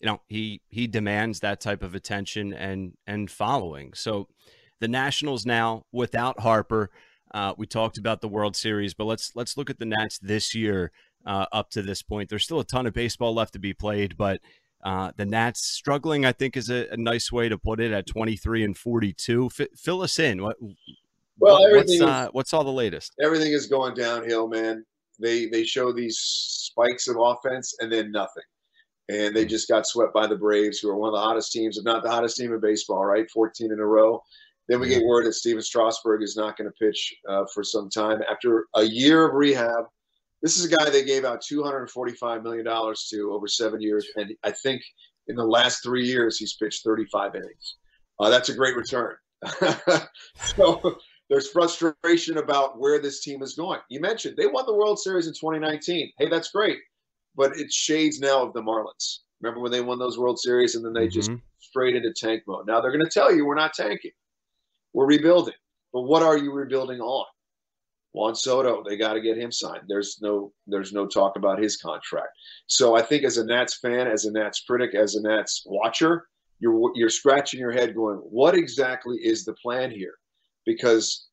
[0.00, 3.92] you know he he demands that type of attention and and following.
[3.92, 4.26] So
[4.80, 6.90] the Nationals now without Harper.
[7.34, 10.54] Uh, we talked about the World Series, but let's let's look at the Nats this
[10.54, 10.92] year
[11.26, 12.28] uh, up to this point.
[12.28, 14.40] There's still a ton of baseball left to be played, but
[14.82, 18.06] uh, the Nats struggling, I think, is a, a, nice way to put it at
[18.06, 19.50] 23 and 42.
[19.60, 20.42] F- fill us in.
[20.42, 20.56] What,
[21.38, 23.12] well, what, what's, is, uh, what's all the latest?
[23.22, 24.84] Everything is going downhill, man.
[25.20, 28.42] They they show these spikes of offense and then nothing.
[29.08, 31.78] And they just got swept by the Braves, who are one of the hottest teams,
[31.78, 33.30] if not the hottest team in baseball, right?
[33.30, 34.22] 14 in a row.
[34.68, 37.90] Then we get word that Stephen Strasburg is not going to pitch uh, for some
[37.90, 39.84] time after a year of rehab
[40.42, 44.06] this is a guy they gave out $245 million to over seven years.
[44.16, 44.82] And I think
[45.28, 47.76] in the last three years, he's pitched 35 innings.
[48.18, 49.14] Uh, that's a great return.
[50.36, 50.98] so
[51.30, 53.80] there's frustration about where this team is going.
[53.88, 56.12] You mentioned they won the World Series in 2019.
[56.18, 56.78] Hey, that's great.
[57.36, 59.20] But it's shades now of the Marlins.
[59.40, 61.14] Remember when they won those World Series and then they mm-hmm.
[61.14, 62.66] just straight into tank mode?
[62.66, 64.10] Now they're going to tell you we're not tanking,
[64.92, 65.54] we're rebuilding.
[65.92, 67.26] But what are you rebuilding on?
[68.12, 69.84] Juan Soto, they got to get him signed.
[69.88, 72.30] There's no there's no talk about his contract.
[72.66, 76.26] So I think as a Nats fan, as a Nats critic, as a Nats watcher,
[76.60, 80.14] you're you're scratching your head going, what exactly is the plan here?
[80.66, 81.28] Because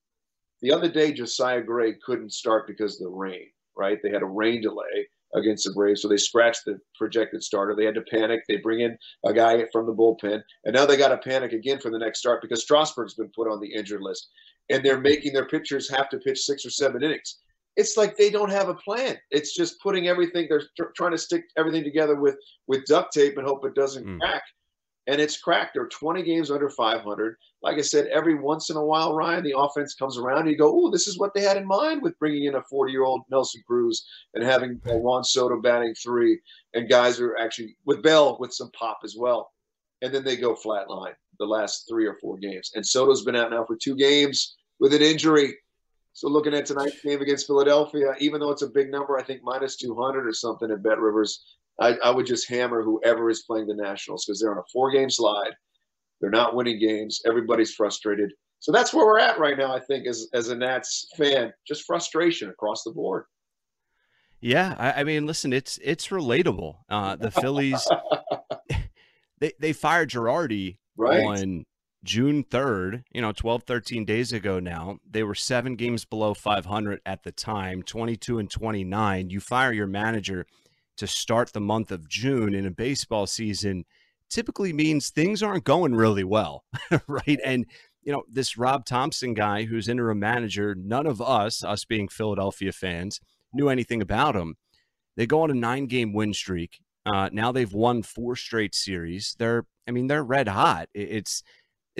[0.61, 3.99] the other day Josiah Gray couldn't start because of the rain, right?
[4.01, 7.75] They had a rain delay against the Braves, so they scratched the projected starter.
[7.75, 8.41] They had to panic.
[8.47, 11.79] They bring in a guy from the bullpen, and now they got to panic again
[11.79, 14.29] for the next start because Strasburg's been put on the injured list
[14.69, 17.39] and they're making their pitchers have to pitch six or seven innings.
[17.75, 19.17] It's like they don't have a plan.
[19.32, 20.47] It's just putting everything.
[20.49, 22.36] They're tr- trying to stick everything together with
[22.67, 24.19] with duct tape and hope it doesn't mm.
[24.19, 24.43] crack.
[25.08, 25.71] and it's cracked.
[25.73, 27.36] They're 20 games under 500.
[27.62, 30.58] Like I said, every once in a while, Ryan, the offense comes around and you
[30.58, 33.03] go, oh, this is what they had in mind with bringing in a 40 year
[33.03, 36.39] old Nelson Cruz and having Juan Soto batting three,
[36.73, 39.51] and guys are actually with Bell with some pop as well.
[40.01, 42.71] And then they go flatline the last three or four games.
[42.75, 45.55] And Soto's been out now for two games with an injury.
[46.13, 49.41] So looking at tonight's game against Philadelphia, even though it's a big number, I think
[49.43, 53.67] minus 200 or something at Bet Rivers, I, I would just hammer whoever is playing
[53.67, 55.51] the Nationals because they're on a four game slide.
[56.19, 57.21] They're not winning games.
[57.25, 58.33] Everybody's frustrated.
[58.59, 61.53] So that's where we're at right now, I think, as, as a Nats fan.
[61.65, 63.23] Just frustration across the board.
[64.41, 66.77] Yeah, I, I mean, listen, it's it's relatable.
[66.89, 67.85] Uh, the Phillies,
[69.39, 71.23] they they fired Girardi right.
[71.23, 71.65] on
[72.03, 74.99] June 3rd, you know, 12, 13 days ago now.
[75.09, 79.29] They were seven games below 500 at the time, 22 and 29.
[79.29, 80.45] You fire your manager
[80.97, 83.85] to start the month of June in a baseball season
[84.29, 86.63] typically means things aren't going really well,
[87.07, 87.39] right?
[87.43, 87.65] And
[88.01, 92.71] you know, this Rob Thomson guy who's interim manager, none of us, us being Philadelphia
[92.71, 93.19] fans,
[93.53, 94.55] knew anything about him.
[95.17, 96.79] They go on a nine game win streak.
[97.05, 99.35] Uh, now they've won four straight series.
[99.38, 100.89] They're, I mean, they're red hot.
[100.93, 101.43] It's,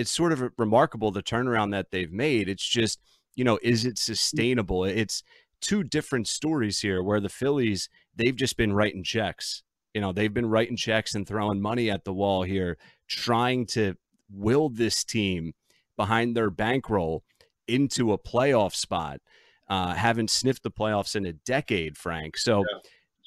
[0.00, 2.48] it's sort of remarkable the turnaround that they've made.
[2.48, 2.98] It's just,
[3.36, 4.84] you know, is it sustainable?
[4.86, 5.22] It's
[5.60, 9.62] two different stories here where the Phillies, they've just been writing checks.
[9.92, 13.94] You know, they've been writing checks and throwing money at the wall here, trying to
[14.32, 15.52] will this team
[15.98, 17.22] behind their bankroll
[17.68, 19.20] into a playoff spot.
[19.68, 22.38] Uh, haven't sniffed the playoffs in a decade, Frank.
[22.38, 22.78] So yeah.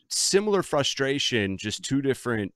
[0.09, 2.51] similar frustration, just two different,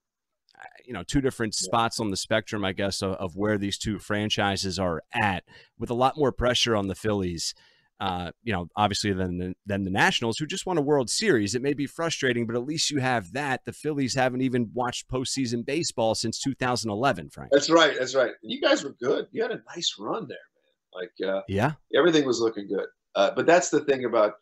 [0.86, 4.00] you know, two different spots on the spectrum, I guess, of, of, where these two
[4.00, 5.43] franchises are at,
[5.78, 7.54] with a lot more pressure on the Phillies
[8.00, 11.56] uh, you know, obviously than the, than the Nationals, who just won a World Series.
[11.56, 13.65] It may be frustrating, but at least you have that.
[13.65, 17.52] The Phillies haven't even watched postseason baseball since 2011, Frank.
[17.52, 17.96] That's right.
[17.98, 18.32] That's right.
[18.43, 19.28] You guys were good.
[19.32, 21.02] You had a nice run there, man.
[21.02, 22.88] Like, uh, yeah, everything was looking good.
[23.15, 24.34] Uh, but that's the thing about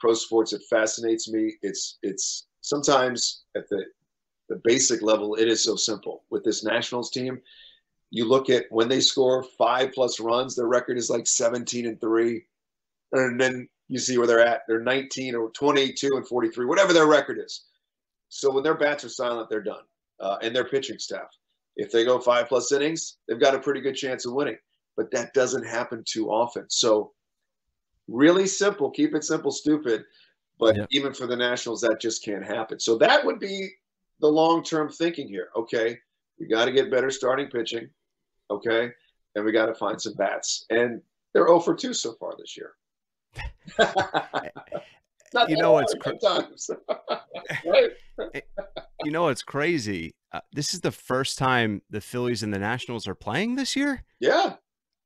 [0.00, 1.54] pro sports that fascinates me.
[1.62, 3.84] It's it's sometimes at the
[4.48, 6.24] the basic level, it is so simple.
[6.30, 7.40] With this Nationals team,
[8.10, 12.00] you look at when they score five plus runs, their record is like 17 and
[12.00, 12.44] three
[13.12, 14.62] and then you see where they're at.
[14.66, 17.66] They're 19 or 22 and 43, whatever their record is.
[18.28, 19.84] So when their bats are silent, they're done.
[20.18, 21.28] Uh, and their pitching staff.
[21.76, 24.56] If they go five plus innings, they've got a pretty good chance of winning.
[24.96, 26.64] But that doesn't happen too often.
[26.68, 27.12] So
[28.08, 28.90] really simple.
[28.90, 30.04] Keep it simple, stupid.
[30.58, 30.88] But yep.
[30.90, 32.80] even for the Nationals, that just can't happen.
[32.80, 33.68] So that would be
[34.20, 35.48] the long term thinking here.
[35.56, 35.98] Okay,
[36.38, 37.88] we got to get better starting pitching.
[38.50, 38.90] Okay,
[39.34, 40.66] and we got to find some bats.
[40.70, 41.00] And
[41.34, 42.72] they're 0 for 2 so far this year.
[45.48, 45.94] you know it's?
[48.34, 48.40] Eh,
[49.04, 50.14] you know it's crazy.
[50.32, 54.04] Uh, this is the first time the Phillies and the Nationals are playing this year.
[54.20, 54.54] Yeah,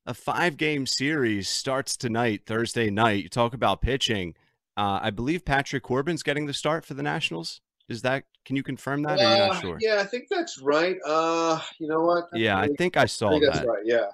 [0.06, 3.24] a five-game series starts tonight, Thursday night.
[3.24, 4.34] You talk about pitching.
[4.76, 7.60] Uh, I believe Patrick Corbin's getting the start for the Nationals.
[7.90, 8.24] Is that?
[8.44, 9.18] Can you confirm that?
[9.18, 9.78] Uh, or you're not sure?
[9.80, 10.96] Yeah, I think that's right.
[11.04, 12.24] Uh, you know what?
[12.32, 13.66] I yeah, think, I think I saw I think that.
[13.66, 13.82] Right.
[13.84, 14.06] Yeah.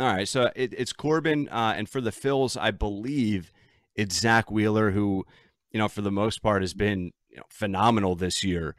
[0.00, 3.52] All right, so it, it's Corbin, uh, and for the Phils, I believe
[3.96, 5.26] it's Zack Wheeler, who,
[5.72, 8.76] you know, for the most part has been you know, phenomenal this year,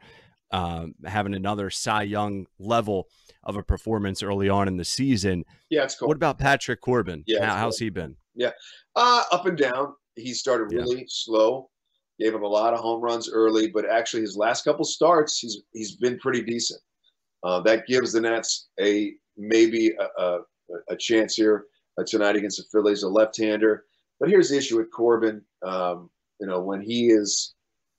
[0.50, 3.06] um, having another Cy Young level
[3.44, 5.44] of a performance early on in the season.
[5.68, 6.08] Yeah, it's cool.
[6.08, 7.22] What about Patrick Corbin?
[7.26, 8.16] Yeah, How, how's he been?
[8.34, 8.52] Yeah,
[8.96, 9.92] uh, up and down.
[10.16, 11.04] He started really yeah.
[11.06, 11.68] slow.
[12.20, 15.62] Gave him a lot of home runs early, but actually his last couple starts, he's
[15.72, 16.80] he's been pretty decent.
[17.42, 20.38] Uh, that gives the Nats a maybe a, a,
[20.90, 21.64] a chance here
[21.98, 23.84] uh, tonight against the Phillies, a left-hander.
[24.18, 25.40] But here's the issue with Corbin.
[25.62, 27.54] Um, you know, when he is,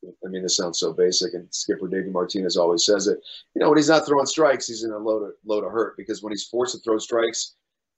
[0.06, 3.20] I mean, this sounds so basic, and Skipper David Martinez always says it.
[3.56, 5.98] You know, when he's not throwing strikes, he's in a load of load of hurt
[5.98, 7.56] because when he's forced to throw strikes,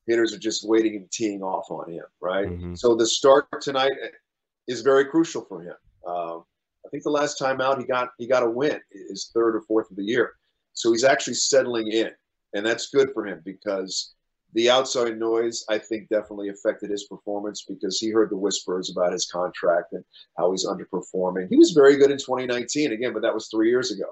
[0.07, 2.47] hitters are just waiting and teeing off on him, right?
[2.47, 2.75] Mm-hmm.
[2.75, 3.91] So the start tonight
[4.67, 5.75] is very crucial for him.
[6.07, 6.43] Um,
[6.85, 9.61] I think the last time out he got he got a win, his third or
[9.61, 10.33] fourth of the year.
[10.73, 12.09] So he's actually settling in,
[12.53, 14.13] and that's good for him because
[14.53, 19.13] the outside noise, I think, definitely affected his performance because he heard the whispers about
[19.13, 20.03] his contract and
[20.37, 21.47] how he's underperforming.
[21.49, 24.05] He was very good in 2019, again, but that was three years ago.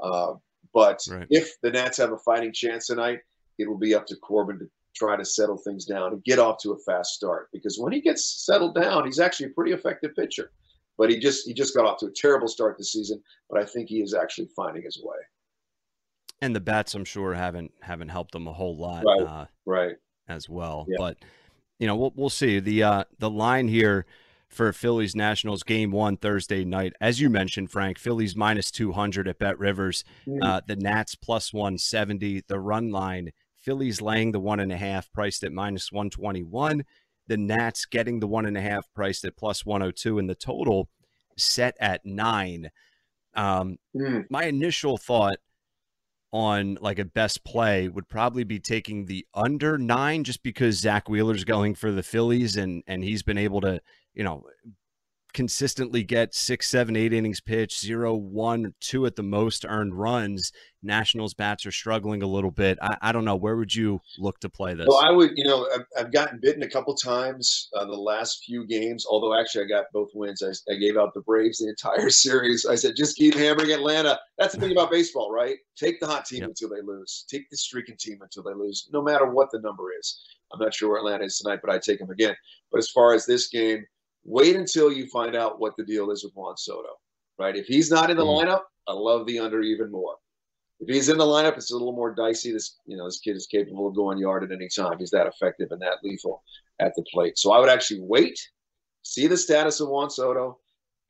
[0.00, 0.34] Uh,
[0.72, 1.26] but right.
[1.30, 3.20] if the Nats have a fighting chance tonight,
[3.58, 6.58] it will be up to Corbin to try to settle things down and get off
[6.62, 7.48] to a fast start.
[7.52, 10.50] Because when he gets settled down, he's actually a pretty effective pitcher.
[10.96, 13.22] But he just he just got off to a terrible start this season.
[13.50, 15.16] But I think he is actually finding his way
[16.44, 19.22] and the bats, I'm sure haven't haven't helped him a whole lot, right?
[19.22, 19.96] Uh, right.
[20.28, 20.96] As well, yeah.
[20.98, 21.16] but
[21.78, 24.04] you know we'll we'll see the uh, the line here
[24.48, 26.92] for Phillies Nationals game one Thursday night.
[27.00, 30.42] As you mentioned, Frank, Phillies minus 200 at Bet Rivers, mm-hmm.
[30.42, 35.10] uh, the Nats plus 170, the run line, Phillies laying the one and a half
[35.12, 36.84] priced at minus 121,
[37.26, 40.88] the Nats getting the one and a half priced at plus 102, and the total
[41.36, 42.70] set at nine.
[43.34, 44.24] Um, mm.
[44.30, 45.38] My initial thought
[46.32, 51.08] on like a best play would probably be taking the under nine just because Zack
[51.08, 53.80] Wheeler's going for the Phillies and and he's been able to,
[54.14, 54.44] you know,
[55.34, 60.52] consistently get six, seven, eight innings pitched, zero, one, two at the most earned runs.
[60.82, 62.78] Nationals bats are struggling a little bit.
[62.80, 63.36] I, I don't know.
[63.36, 64.86] Where would you look to play this?
[64.88, 68.44] Well, I would, you know, I've, I've gotten bitten a couple times uh, the last
[68.44, 70.42] few games, although actually I got both wins.
[70.42, 72.64] I, I gave out the Braves the entire series.
[72.64, 74.18] I said, just keep hammering Atlanta.
[74.38, 75.56] That's the thing about baseball, right?
[75.76, 76.50] Take the hot team yep.
[76.50, 77.24] until they lose.
[77.28, 80.22] Take the streaking team until they lose, no matter what the number is.
[80.52, 82.36] I'm not sure where Atlanta is tonight, but I take them again.
[82.70, 83.84] But as far as this game,
[84.24, 86.88] Wait until you find out what the deal is with Juan Soto,
[87.38, 87.56] right?
[87.56, 88.44] If he's not in the mm.
[88.44, 90.16] lineup, I love the under even more.
[90.80, 92.52] If he's in the lineup, it's a little more dicey.
[92.52, 94.98] This, you know, this kid is capable of going yard at any time.
[94.98, 96.42] He's that effective and that lethal
[96.80, 97.38] at the plate.
[97.38, 98.38] So I would actually wait,
[99.02, 100.58] see the status of Juan Soto,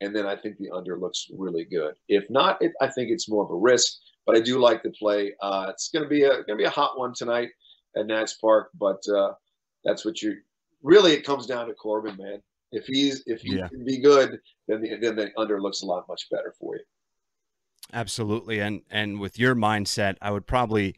[0.01, 1.95] and then I think the under looks really good.
[2.07, 3.93] If not, it, I think it's more of a risk.
[4.25, 5.33] But I do like the play.
[5.39, 7.49] Uh, it's going to be a going to be a hot one tonight
[7.95, 8.69] at Nats Park.
[8.73, 9.33] But uh,
[9.83, 10.37] that's what you
[10.81, 11.13] really.
[11.13, 12.41] It comes down to Corbin, man.
[12.75, 13.69] If he's if he yeah.
[13.69, 16.83] can be good, then the, then the under looks a lot much better for you.
[17.93, 20.95] Absolutely, and and with your mindset, I would probably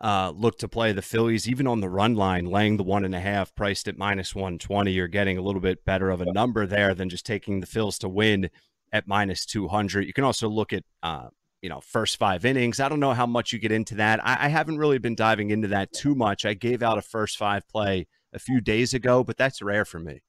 [0.00, 3.14] uh, look to play the Phillies even on the run line, laying the one and
[3.14, 4.92] a half, priced at minus one twenty.
[4.92, 7.98] You're getting a little bit better of a number there than just taking the Phils
[7.98, 8.48] to win
[8.92, 10.06] at minus two hundred.
[10.06, 11.28] You can also look at uh,
[11.60, 12.78] you know first five innings.
[12.78, 14.24] I don't know how much you get into that.
[14.24, 16.44] I, I haven't really been diving into that too much.
[16.44, 19.98] I gave out a first five play a few days ago, but that's rare for
[19.98, 20.20] me.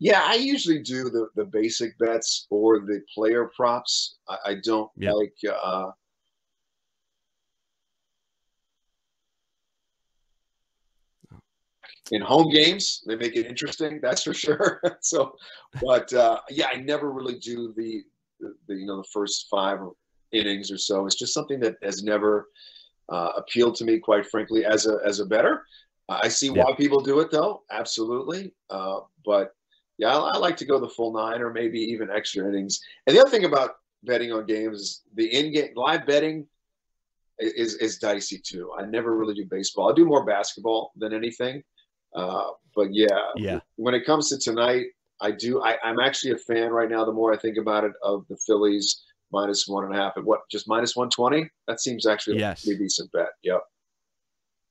[0.00, 4.18] Yeah, I usually do the, the basic bets or the player props.
[4.28, 5.90] I, I don't like uh,
[12.10, 14.80] in home games they make it interesting that's for sure.
[15.00, 15.36] So
[15.82, 18.02] but uh, yeah i never really do the,
[18.40, 19.78] the, the, you know the first five
[20.32, 21.06] innings or so.
[21.06, 22.48] It's just something that has never
[23.08, 25.64] uh, appealed to me quite frankly as a as a bettor.
[26.10, 28.54] I see why people do it though absolutely.
[28.70, 29.54] Uh, but
[29.98, 32.80] yeah, I, I, like to go the full nine or maybe even extra innings.
[33.06, 36.46] And the other thing about betting on games is the in-game live betting
[37.38, 38.72] is is dicey too.
[38.78, 39.90] I never really do baseball.
[39.90, 41.62] I do more basketball than anything.
[42.14, 43.06] Uh, but yeah,
[43.36, 43.60] yeah.
[43.76, 44.86] When it comes to tonight,
[45.20, 45.62] I do.
[45.62, 47.04] I, I'm actually a fan right now.
[47.04, 50.24] The more I think about it, of the Phillies minus one and a half at
[50.24, 51.48] what just minus one twenty.
[51.66, 52.62] That seems actually yes.
[52.62, 53.28] a pretty decent bet.
[53.42, 53.62] Yep.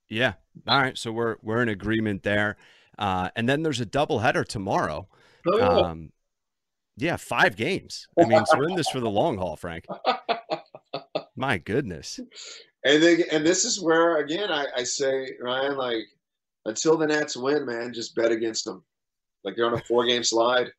[0.08, 0.32] Yeah.
[0.66, 0.96] All right.
[0.96, 2.56] So we're we're in agreement there.
[2.98, 5.06] Uh, and then there's a doubleheader tomorrow.
[5.52, 5.68] Oh, yeah.
[5.68, 6.12] Um,
[6.96, 8.08] yeah, five games.
[8.18, 9.86] I mean, so we're in this for the long haul, Frank.
[11.36, 12.18] My goodness.
[12.84, 16.04] And then, and this is where again I, I say, Ryan, like
[16.64, 18.82] until the Nats win, man, just bet against them.
[19.44, 20.72] Like they're on a four game slide.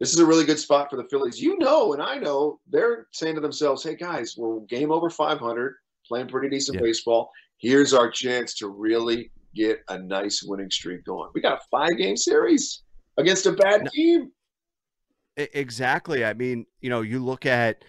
[0.00, 1.40] This is a really good spot for the Phillies.
[1.40, 5.76] You know, and I know they're saying to themselves, "Hey guys, we're game over 500,
[6.06, 6.82] playing pretty decent yeah.
[6.82, 7.30] baseball.
[7.58, 11.30] Here's our chance to really get a nice winning streak going.
[11.34, 12.81] We got a five game series
[13.16, 14.32] against a bad team.
[15.36, 16.24] Exactly.
[16.24, 17.84] I mean, you know, you look at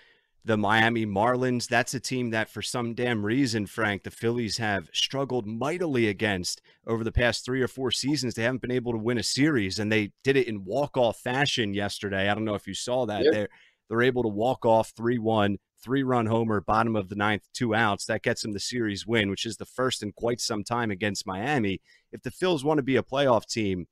[0.46, 4.90] the Miami Marlins, that's a team that for some damn reason, Frank, the Phillies have
[4.94, 8.34] struggled mightily against over the past three or four seasons.
[8.34, 11.74] They haven't been able to win a series, and they did it in walk-off fashion
[11.74, 12.30] yesterday.
[12.30, 13.26] I don't know if you saw that.
[13.30, 13.50] They're
[13.90, 18.06] they're able to walk off 3-1, three-run homer, bottom of the ninth, two outs.
[18.06, 21.28] That gets them the series win, which is the first in quite some time against
[21.28, 21.82] Miami.
[22.12, 23.88] If the Phils want to be a playoff team,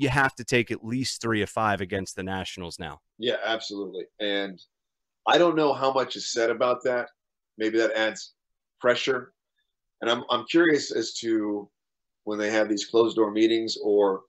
[0.00, 3.00] you have to take at least three of five against the Nationals now.
[3.18, 4.06] Yeah, absolutely.
[4.18, 4.58] And
[5.26, 7.08] I don't know how much is said about that.
[7.58, 8.32] Maybe that adds
[8.80, 9.34] pressure.
[10.00, 11.68] And I'm, I'm curious as to
[12.24, 14.22] when they have these closed door meetings or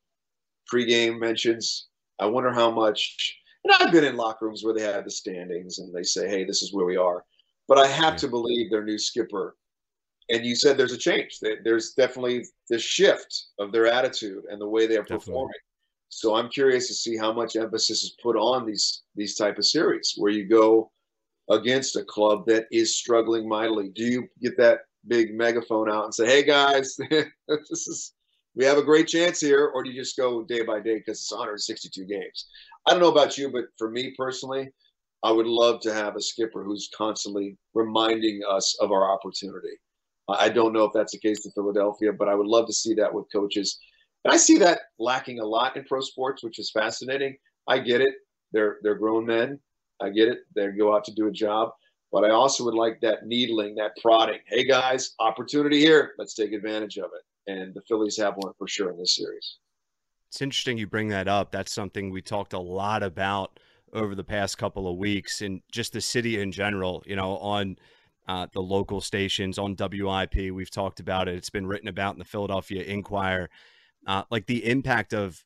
[0.72, 1.88] pregame mentions.
[2.20, 3.38] I wonder how much.
[3.64, 6.44] And I've been in locker rooms where they have the standings and they say, hey,
[6.44, 7.24] this is where we are.
[7.70, 9.56] But I have to believe their new skipper
[10.32, 11.40] and you said there's a change.
[11.64, 15.54] There's definitely this shift of their attitude and the way they are performing.
[16.10, 19.66] So I'm curious to see how much emphasis is put on these these type of
[19.66, 20.92] series where you go
[21.50, 23.90] against a club that is struggling mightily.
[23.90, 28.14] Do you get that big megaphone out and say, "Hey guys, this is
[28.56, 31.20] we have a great chance here," or do you just go day by day because
[31.20, 32.48] it's 162 games?
[32.88, 34.70] I don't know about you, but for me personally,
[35.24, 39.78] I would love to have a skipper who's constantly reminding us of our opportunity.
[40.40, 42.94] I don't know if that's the case in Philadelphia, but I would love to see
[42.96, 43.80] that with coaches.
[44.24, 47.38] And I see that lacking a lot in pro sports, which is fascinating.
[47.68, 48.16] I get it.
[48.52, 49.60] They're they're grown men.
[50.02, 50.40] I get it.
[50.56, 51.72] They go out to do a job.
[52.12, 54.40] But I also would like that needling, that prodding.
[54.46, 56.12] Hey guys, opportunity here.
[56.18, 57.52] Let's take advantage of it.
[57.52, 59.58] And the Phillies have one for sure in this series.
[60.28, 61.52] It's interesting you bring that up.
[61.52, 63.60] That's something we talked a lot about
[63.94, 67.78] over the past couple of weeks and just the city in general, you know, on
[68.32, 70.54] uh, the local stations, on WIP.
[70.54, 71.36] We've talked about it.
[71.36, 73.50] It's been written about in the Philadelphia Inquirer.
[74.08, 75.44] Uh, like the impact of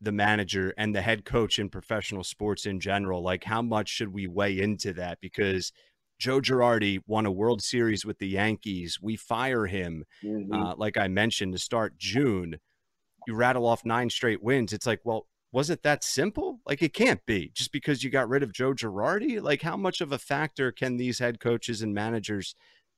[0.00, 3.24] the manager and the head coach in professional sports in general.
[3.24, 5.18] Like, how much should we weigh into that?
[5.20, 5.72] Because
[6.20, 9.00] Joe Girardi won a World Series with the Yankees.
[9.02, 10.52] We fire him, mm-hmm.
[10.52, 12.56] uh, like I mentioned, to start June.
[13.26, 14.72] You rattle off nine straight wins.
[14.72, 16.60] It's like, well, was it that simple?
[16.66, 19.40] Like, it can't be just because you got rid of Joe Girardi.
[19.40, 22.54] Like, how much of a factor can these head coaches and managers,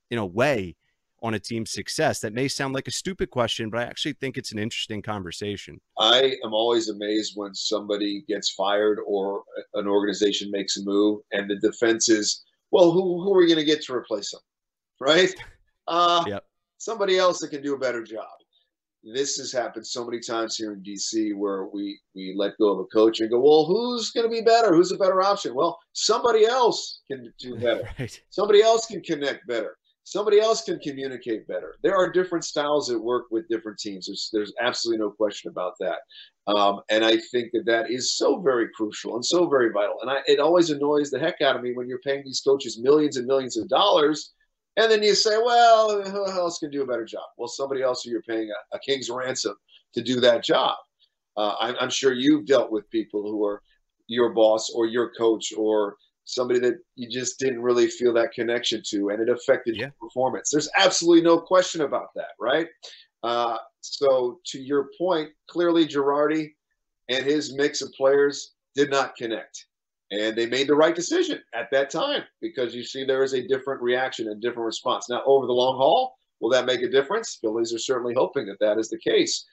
[0.09, 0.77] you know, weigh
[1.21, 2.21] on a team's success?
[2.21, 5.81] That may sound like a stupid question, but I actually think it's an interesting conversation.
[5.99, 9.43] I am always amazed when somebody gets fired or
[9.73, 13.59] an organization makes a move and the defense is, well, who, who are we going
[13.59, 14.41] to get to replace them?
[15.01, 15.35] Right?
[15.89, 16.45] Uh, yep.
[16.77, 18.27] Somebody else that can do a better job.
[19.13, 22.79] This has happened so many times here in DC where we, we let go of
[22.79, 24.75] a coach and go, well, who's going to be better?
[24.75, 25.53] Who's a better option?
[25.53, 27.87] Well, somebody else can do better.
[27.99, 28.19] right.
[28.31, 31.75] Somebody else can connect better somebody else can communicate better.
[31.81, 34.05] There are different styles that work with different teams.
[34.05, 35.97] There's, there's absolutely no question about that.
[36.47, 39.95] Um, and I think that that is so very crucial and so very vital.
[40.01, 42.79] And I, it always annoys the heck out of me when you're paying these coaches
[42.79, 44.33] millions and millions of dollars.
[44.77, 47.23] And then you say, well, who else can do a better job?
[47.37, 49.55] Well, somebody else who you're paying a, a king's ransom
[49.93, 50.75] to do that job.
[51.37, 53.61] Uh, I'm, I'm sure you've dealt with people who are
[54.07, 55.95] your boss or your coach or
[56.25, 59.83] somebody that you just didn't really feel that connection to, and it affected yeah.
[59.83, 60.49] your performance.
[60.51, 62.67] There's absolutely no question about that, right?
[63.23, 66.53] Uh, so, to your point, clearly Girardi
[67.09, 69.67] and his mix of players did not connect.
[70.11, 73.47] And they made the right decision at that time because you see there is a
[73.47, 75.09] different reaction and different response.
[75.09, 77.39] Now, over the long haul, will that make a difference?
[77.41, 79.45] Phillies are certainly hoping that that is the case.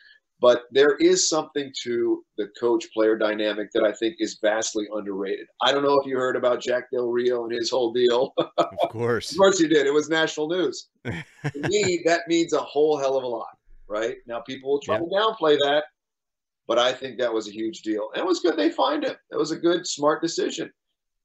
[0.42, 5.46] But there is something to the coach player dynamic that I think is vastly underrated.
[5.62, 8.34] I don't know if you heard about Jack Del Rio and his whole deal.
[8.58, 9.30] Of course.
[9.30, 9.86] of course you did.
[9.86, 10.88] It was national news.
[11.04, 11.22] to
[11.68, 14.16] me, that means a whole hell of a lot, right?
[14.26, 15.02] Now, people will try yeah.
[15.02, 15.84] to downplay that,
[16.68, 18.08] but I think that was a huge deal.
[18.14, 19.16] And it was good they fined him.
[19.30, 20.70] It was a good, smart decision.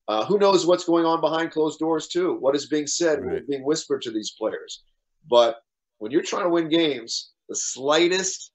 [0.08, 2.38] Uh, who knows what's going on behind closed doors, too?
[2.40, 3.48] What is being said, right.
[3.48, 4.84] being whispered to these players.
[5.30, 5.58] But
[5.98, 8.52] when you're trying to win games, the slightest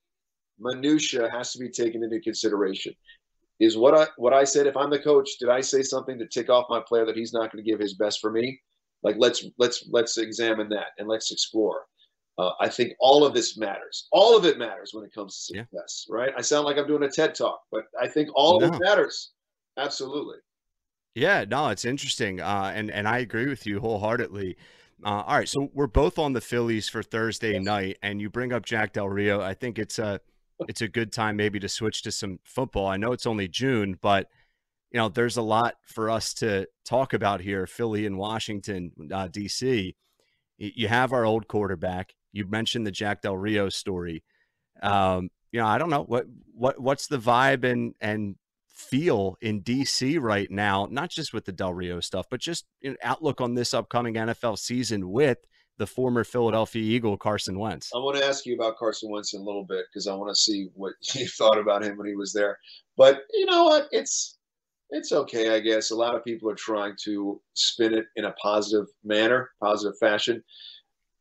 [0.59, 2.95] minutia has to be taken into consideration.
[3.61, 4.67] Is what I what I said?
[4.67, 7.33] If I'm the coach, did I say something to tick off my player that he's
[7.33, 8.61] not going to give his best for me?
[9.03, 11.83] Like let's let's let's examine that and let's explore.
[12.39, 14.09] Uh, I think all of this matters.
[14.11, 16.15] All of it matters when it comes to success, yeah.
[16.15, 16.33] right?
[16.37, 18.69] I sound like I'm doing a TED talk, but I think all no.
[18.69, 19.33] of it matters.
[19.77, 20.39] Absolutely.
[21.15, 24.57] Yeah, no, it's interesting, uh, and and I agree with you wholeheartedly.
[25.05, 27.65] Uh, all right, so we're both on the Phillies for Thursday yes.
[27.65, 29.41] night, and you bring up Jack Del Rio.
[29.41, 30.21] I think it's a
[30.69, 32.87] it's a good time maybe to switch to some football.
[32.87, 34.29] I know it's only June, but
[34.91, 37.67] you know there's a lot for us to talk about here.
[37.67, 39.95] Philly and Washington, uh, D.C.
[40.57, 42.15] You have our old quarterback.
[42.33, 44.25] You mentioned the Jack Del Rio story.
[44.83, 48.37] Um, you know, I don't know what what what's the vibe and and
[48.69, 52.97] feel in DC right now, not just with the Del Rio stuff, but just know,
[53.03, 55.39] outlook on this upcoming NFL season with
[55.79, 57.91] the former Philadelphia Eagle Carson Wentz.
[57.95, 60.31] I want to ask you about Carson Wentz in a little bit because I want
[60.31, 62.59] to see what you thought about him when he was there.
[62.97, 63.89] But you know what?
[63.93, 64.39] It's
[64.91, 65.91] it's okay, I guess.
[65.91, 70.43] A lot of people are trying to spin it in a positive manner, positive fashion.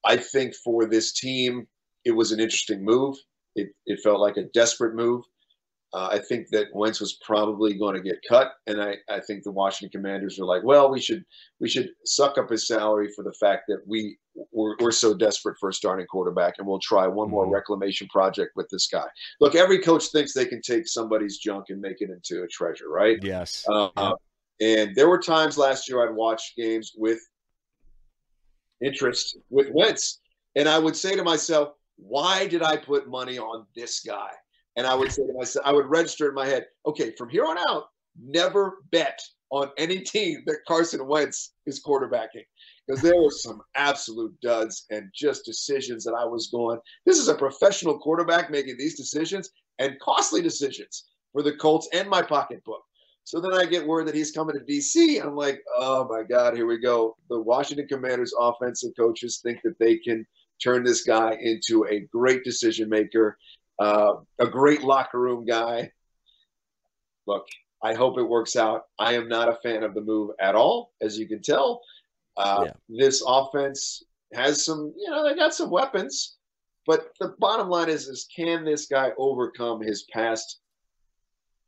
[0.06, 1.68] I think for this team,
[2.06, 3.16] it was an interesting move.
[3.56, 5.24] It, it felt like a desperate move.
[5.94, 9.44] Uh, I think that Wentz was probably going to get cut, and I, I think
[9.44, 11.26] the Washington Commanders were like, well, we should
[11.60, 14.18] we should suck up his salary for the fact that we
[14.54, 17.56] we're, we're so desperate for a starting quarterback, and we'll try one more mm-hmm.
[17.56, 19.06] reclamation project with this guy.
[19.42, 22.90] Look, every coach thinks they can take somebody's junk and make it into a treasure,
[22.90, 23.18] right?
[23.22, 23.66] Yes.
[23.68, 24.14] Uh, yep.
[24.62, 27.20] And there were times last year I'd watch games with
[28.82, 30.20] interest with Wentz,
[30.56, 34.32] and I would say to myself, why did I put money on this guy?
[34.76, 37.46] And I would say to myself, I would register in my head, okay, from here
[37.46, 37.86] on out,
[38.20, 39.20] never bet
[39.52, 42.46] on any team that Carson Wentz is quarterbacking.
[42.88, 47.28] Because there were some absolute duds and just decisions that I was going, this is
[47.28, 52.82] a professional quarterback making these decisions and costly decisions for the Colts and my pocketbook.
[53.24, 55.24] So then I get word that he's coming to DC.
[55.24, 57.16] I'm like, oh my God, here we go.
[57.30, 60.26] The Washington Commanders offensive coaches think that they can
[60.62, 63.38] turn this guy into a great decision maker
[63.82, 65.92] uh, a great locker room guy.
[67.26, 67.48] Look,
[67.84, 68.84] I hope it works out.
[69.00, 71.82] I am not a fan of the move at all, as you can tell.
[72.38, 72.74] Uh, Yeah.
[72.90, 74.04] This offense
[74.34, 76.38] has some, you know, they got some weapons,
[76.86, 80.60] but the bottom line is, is can this guy overcome his past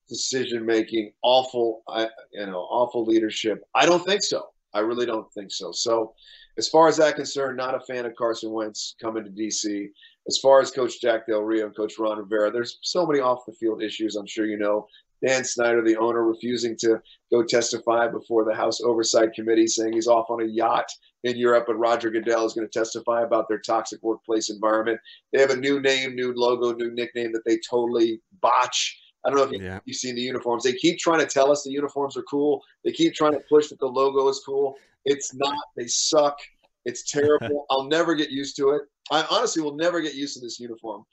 [0.09, 1.83] decision making, awful,
[2.31, 3.63] you know, awful leadership?
[3.75, 4.47] I don't think so.
[4.73, 5.71] I really don't think so.
[5.71, 6.13] So,
[6.57, 9.87] as far as that concerned, not a fan of Carson Wentz coming to DC.
[10.27, 13.45] As far as Coach Jack Del Rio and Coach Ron Rivera, there's so many off
[13.45, 14.15] the field issues.
[14.15, 14.87] I'm sure you know.
[15.25, 17.01] Dan Snyder, the owner, refusing to
[17.31, 20.85] go testify before the House Oversight Committee, saying he's off on a yacht
[21.23, 24.99] in Europe, and Roger Goodell is going to testify about their toxic workplace environment.
[25.31, 28.99] They have a new name, new logo, new nickname that they totally botch.
[29.25, 29.79] I don't know if you, Yeah.
[29.85, 30.63] you've seen the uniforms.
[30.63, 32.61] They keep trying to tell us the uniforms are cool.
[32.83, 34.75] They keep trying to push that the logo is cool.
[35.05, 35.57] It's not.
[35.77, 36.37] They suck.
[36.85, 37.65] It's terrible.
[37.69, 38.81] I'll never get used to it.
[39.11, 41.03] I honestly will never get used to this uniform.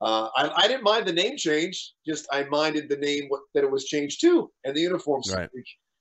[0.00, 1.94] Uh, I, I didn't mind the name change.
[2.06, 5.34] Just I minded the name what, that it was changed to, and the uniforms.
[5.34, 5.50] Right.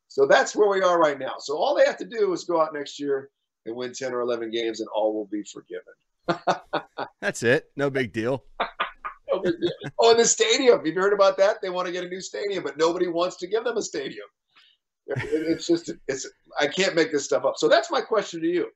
[0.08, 1.36] So that's where we are right now.
[1.40, 3.30] So all they have to do is go out next year
[3.66, 5.94] and win ten or eleven games, and all will be forgiven.
[7.22, 7.72] That's it.
[7.76, 8.44] No big deal.
[9.32, 9.72] No big deal.
[10.00, 10.86] oh, and the stadium.
[10.86, 11.62] You've heard about that?
[11.62, 14.26] They want to get a new stadium, but nobody wants to give them a stadium.
[15.08, 16.28] It's just it's
[16.60, 17.54] I can't make this stuff up.
[17.58, 18.68] So that's my question to you.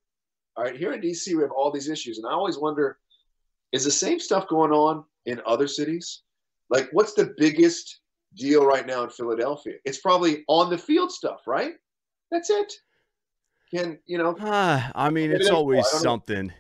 [0.56, 2.98] All right, here in DC we have all these issues, and I always wonder:
[3.72, 6.22] is the same stuff going on in other cities?
[6.70, 8.00] Like, what's the biggest
[8.36, 9.74] deal right now in Philadelphia?
[9.84, 11.74] It's probably on the field stuff, right?
[12.32, 12.72] That's it.
[13.74, 14.36] Can you know?
[14.40, 16.10] Ah, I mean, it's always don't know.
[16.10, 16.54] something.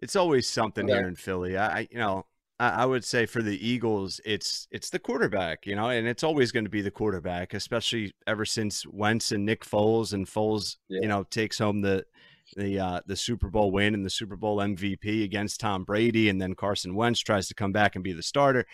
[0.00, 0.94] It's always something Okay.
[0.94, 1.58] here in Philly.
[1.58, 2.24] I- you know,
[2.60, 6.50] I, would say for the Eagles, it's it's the quarterback, you know, and it's always
[6.50, 11.00] going to be the quarterback, especially ever since Wentz and Nick Foles and Foles, Yeah.
[11.02, 12.04] you know, takes home the
[12.56, 16.40] the uh, the Super Bowl win and the Super Bowl MVP against Tom Brady, and
[16.40, 18.64] then Carson Wentz tries to come back and be the starter,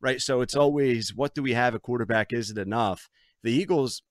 [0.00, 0.20] right?
[0.20, 1.74] So it's always what do we have?
[1.74, 3.08] A quarterback is it enough?
[3.42, 4.02] The Eagles,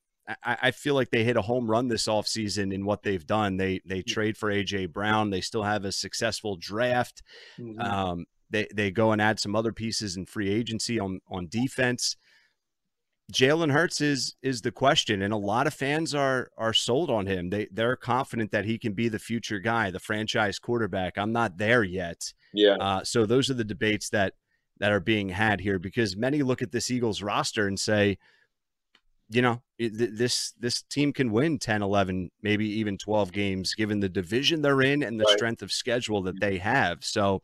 [0.43, 3.55] I, I feel like they hit a home run this offseason in what they've done.
[3.57, 5.29] They they trade for AJ Brown.
[5.29, 7.21] They still have a successful draft.
[7.59, 7.79] Mhm.
[7.81, 12.15] Um, they they go and add some other pieces in free agency on on defense.
[13.31, 17.25] Jalen Hurts is is the question, and a lot of fans are are sold on
[17.27, 17.49] him.
[17.49, 21.17] They they're confident that he can be the future guy, the franchise quarterback.
[21.17, 22.33] I'm not there yet.
[22.53, 24.33] yeah, Uh, so those are the debates that
[24.79, 28.17] that are being had here because many look at this Eagles roster and say,
[29.29, 34.01] you know, it- this this team can win 10, 11, maybe even 12 games given
[34.01, 35.37] the division they're in and the Right.
[35.37, 37.05] strength of schedule that they have.
[37.05, 37.43] So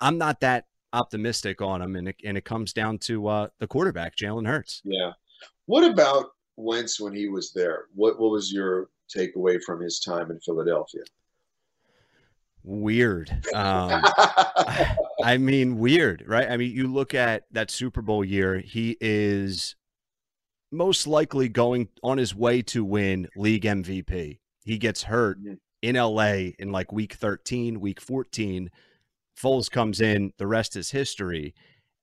[0.00, 3.66] I'm not that optimistic on him, and it, and it comes down to uh, the
[3.66, 4.80] quarterback, Jalen Hurts.
[4.84, 5.12] yeah.
[5.66, 6.26] What about
[6.56, 7.84] Wentz when he was there?
[7.94, 11.02] What what was your takeaway from his time in Philadelphia?
[12.64, 13.30] Weird.
[13.54, 14.02] Um,
[15.24, 16.50] I mean, weird, right?
[16.50, 19.76] I mean, you look at that Super Bowl year, he is
[20.70, 24.38] most likely going on his way to win league MVP.
[24.64, 25.58] He gets hurt Mhm.
[25.82, 28.70] in LA in like week 13, week 14.
[29.40, 31.54] Foles comes in, the rest is history.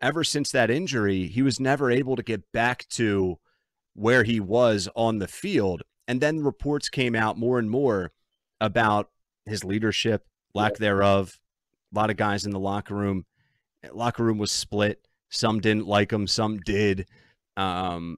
[0.02, 3.40] Ever since that injury, he was never able to get back to
[3.94, 5.84] where he was on the field.
[6.08, 8.12] And then reports came out more and more
[8.62, 9.10] about
[9.46, 11.40] his leadership, lack thereof.
[11.94, 13.26] A lot of guys in the locker room.
[13.92, 15.08] Locker room was split.
[15.30, 17.08] Some didn't like him, some did.
[17.58, 18.18] Um,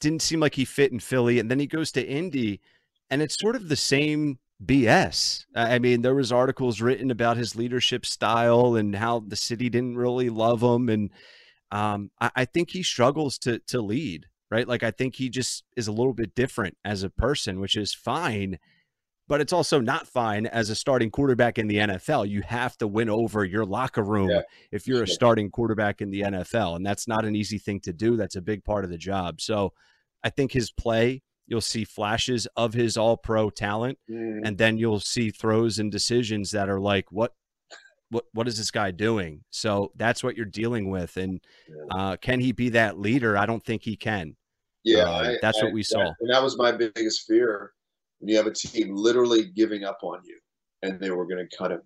[0.00, 1.38] didn't seem like he fit in Philly.
[1.38, 2.60] And then he goes to Indy,
[3.10, 5.44] and it's sort of the same BS.
[5.54, 9.96] I mean, there was articles written about his leadership style and how the city didn't
[9.96, 11.10] really love him, and
[11.70, 14.26] um, I, I think he struggles to to lead.
[14.48, 17.76] Right, like I think he just is a little bit different as a person, which
[17.76, 18.58] is fine.
[19.28, 22.28] But it's also not fine as a starting quarterback in the NFL.
[22.28, 26.10] You have to win over your locker room Yeah, if you're a starting quarterback in
[26.10, 26.76] the NFL.
[26.76, 28.16] And that's not an easy thing to do.
[28.16, 29.40] That's a big part of the job.
[29.40, 29.72] So
[30.22, 34.40] I think his play, you'll see flashes of his all pro talent, Mhm.
[34.44, 37.32] and then you'll see throws and decisions that are like, what
[38.10, 39.42] what what is this guy doing?
[39.50, 41.16] So that's what you're dealing with.
[41.16, 41.40] And
[41.90, 43.36] uh, can he be that leader?
[43.36, 44.36] I don't think he can.
[44.84, 46.12] Yeah, Uh, I- that's I- what we saw.
[46.20, 47.72] and that was my biggest fear
[48.20, 50.38] when you have a team literally giving up on you,
[50.82, 51.82] and they were going to cut him.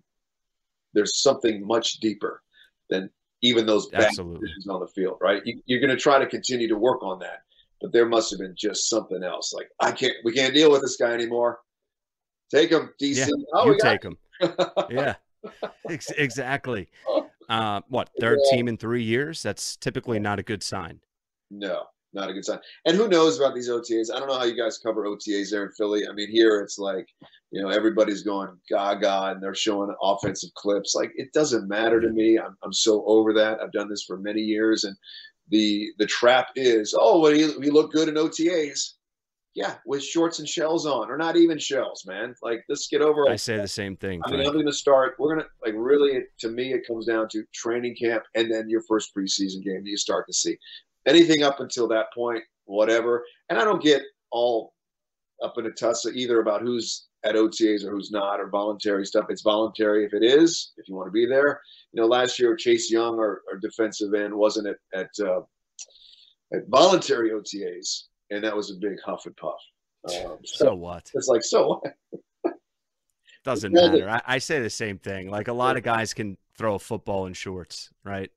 [0.93, 2.43] There's something much deeper
[2.89, 3.09] than
[3.41, 4.41] even those bad Absolutely.
[4.47, 5.41] decisions on the field, right?
[5.45, 7.39] You, you're going to try to continue to work on that,
[7.81, 9.53] but there must have been just something else.
[9.53, 11.59] Like I can't, we can't deal with this guy anymore.
[12.53, 13.17] Take him, DC.
[13.17, 14.17] Yeah, oh, you take him.
[14.89, 15.15] Yeah,
[15.89, 16.89] Ex- exactly.
[17.49, 18.55] Uh, what third Yeah.
[18.55, 19.43] team in three years?
[19.43, 21.01] That's typically not a good sign.
[21.49, 22.59] No, not a good sign.
[22.85, 24.09] And who knows about these OTAs?
[24.09, 26.07] I don't know how you guys cover OTAs there in Philly.
[26.07, 27.09] I mean, here it's like,
[27.51, 30.95] you know, everybody's going gaga and they're showing offensive clips.
[30.95, 32.39] Like, it doesn't matter to me.
[32.39, 33.59] I'm, I'm so over that.
[33.59, 34.85] I've done this for many years.
[34.85, 34.95] And
[35.51, 38.93] the the trap is, oh, well, he, he looked good in OTAs.
[39.53, 42.33] Yeah, with shorts and shells on, or not even shells, man.
[42.41, 43.29] Like, let's get over.
[43.29, 44.21] I say the same thing.
[44.23, 45.15] I mean, I'm going to start.
[45.19, 46.21] We're going to like really.
[46.39, 49.89] To me, it comes down to training camp and then your first preseason game that
[49.89, 50.57] you start to see.
[51.05, 53.25] Anything up until that point, whatever.
[53.49, 54.73] And I don't get all
[55.43, 59.25] up in a tussle either about who's at OTAs or who's not or voluntary stuff.
[59.29, 61.61] It's voluntary if it is, if you want to be there.
[61.93, 65.41] You know, last year Chase Young, our, our defensive end, wasn't at at, uh,
[66.53, 69.59] at voluntary OTAs and that was a big huff and puff.
[70.05, 71.11] Um, so, so, what?
[71.13, 72.53] It's like so what?
[73.43, 74.09] Doesn't matter.
[74.09, 75.29] I, I, say the same thing.
[75.29, 78.31] Like a lot of guys can throw a football in shorts, right?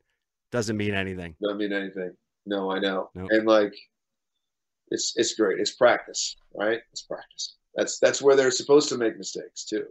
[0.50, 1.34] Doesn't mean anything.
[1.42, 2.12] Doesn't mean anything.
[2.46, 3.10] No, I know.
[3.14, 3.28] Nope.
[3.30, 3.74] And like,
[4.90, 5.60] it's it's great.
[5.60, 6.80] It's practice, right?
[6.92, 7.56] It's practice.
[7.76, 9.86] That's that's where they're supposed to make mistakes too,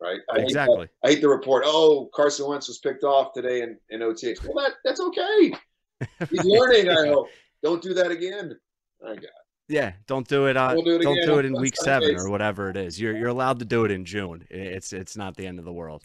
[0.00, 0.20] right?
[0.32, 0.80] I exactly.
[0.80, 1.64] Hate I hate the report.
[1.66, 4.44] Oh, Carson Wentz was picked off today in in OTAs.
[4.44, 5.52] Well, that that's okay.
[6.30, 6.90] He's learning.
[6.90, 7.28] I hope.
[7.62, 8.56] Don't do that again.
[9.04, 9.30] I got.
[9.68, 10.56] Yeah, don't do it.
[10.56, 13.00] Uh, we'll do it don't do it in week seven or whatever it is.
[13.00, 14.46] You're you're allowed to do it in June.
[14.50, 16.04] It's it's not the end of the world.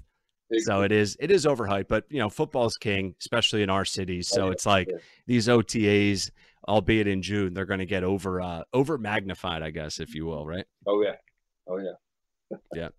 [0.60, 4.28] So it is it is overhyped, but you know football's king, especially in our cities.
[4.28, 4.90] So it's like
[5.28, 6.32] these OTAs,
[6.68, 10.26] albeit in June, they're going to get over uh, over magnified, I guess, if you
[10.26, 10.66] will, right?
[10.86, 11.16] Oh yeah,
[11.68, 12.90] oh yeah, yeah.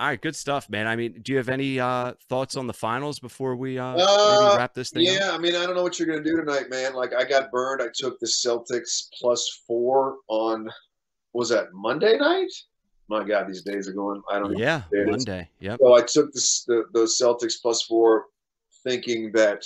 [0.00, 0.86] All right, good stuff, man.
[0.86, 4.54] I mean, do you have any uh, thoughts on the finals before we uh, uh
[4.56, 5.04] wrap this thing?
[5.04, 5.34] Yeah, up?
[5.34, 6.94] I mean, I don't know what you're gonna do tonight, man.
[6.94, 7.82] Like, I got burned.
[7.82, 10.70] I took the Celtics plus four on
[11.32, 12.50] was that Monday night?
[13.08, 14.22] My God, these days are going.
[14.30, 14.58] I don't know.
[14.58, 15.48] Yeah, Monday.
[15.60, 15.76] Yeah.
[15.80, 18.26] So I took this, the those Celtics plus four,
[18.84, 19.64] thinking that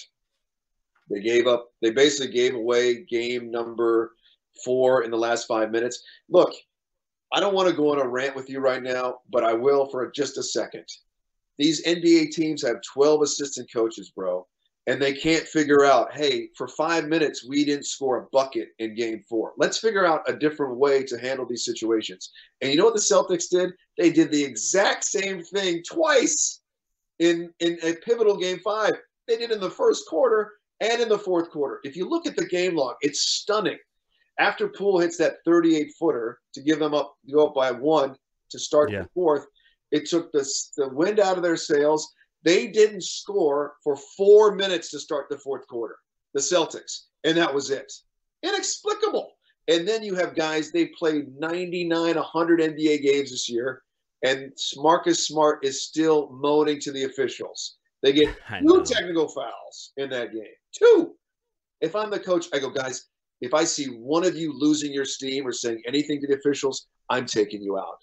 [1.12, 1.68] they gave up.
[1.82, 4.14] They basically gave away game number
[4.64, 6.02] four in the last five minutes.
[6.30, 6.52] Look,
[7.32, 9.86] I don't want to go on a rant with you right now, but I will
[9.86, 10.84] for just a second.
[11.58, 14.46] These NBA teams have 12 assistant coaches, bro,
[14.86, 18.94] and they can't figure out, hey, for five minutes, we didn't score a bucket in
[18.94, 19.52] game four.
[19.58, 22.30] Let's figure out a different way to handle these situations.
[22.60, 23.70] And you know what the Celtics did?
[23.98, 26.60] They did the exact same thing twice
[27.18, 28.94] in, in a pivotal game five.
[29.28, 30.52] They did in the first quarter
[30.82, 31.80] and in the fourth quarter.
[31.84, 33.78] If you look at the game log, it's stunning
[34.38, 38.16] after Poole hits that 38 footer to give them up, go up by one
[38.50, 39.02] to start yeah.
[39.02, 39.46] the fourth,
[39.90, 42.12] it took the, the wind out of their sails.
[42.42, 45.96] They didn't score for four minutes to start the fourth quarter,
[46.34, 47.90] the Celtics, and that was it.
[48.42, 49.32] Inexplicable.
[49.68, 53.82] And then you have guys, they played 99, 100 NBA games this year,
[54.24, 57.76] and Marcus Smart is still moaning to the officials.
[58.02, 60.42] They get two technical fouls in that game.
[60.72, 61.14] Two.
[61.80, 63.06] If I'm the coach, I go, guys,
[63.40, 66.86] if I see one of you losing your steam or saying anything to the officials,
[67.10, 67.98] I'm taking you out.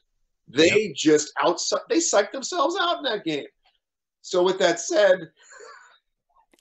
[0.50, 0.96] They yep.
[0.96, 3.46] just outside they psyched themselves out in that game.
[4.22, 5.20] So with that said,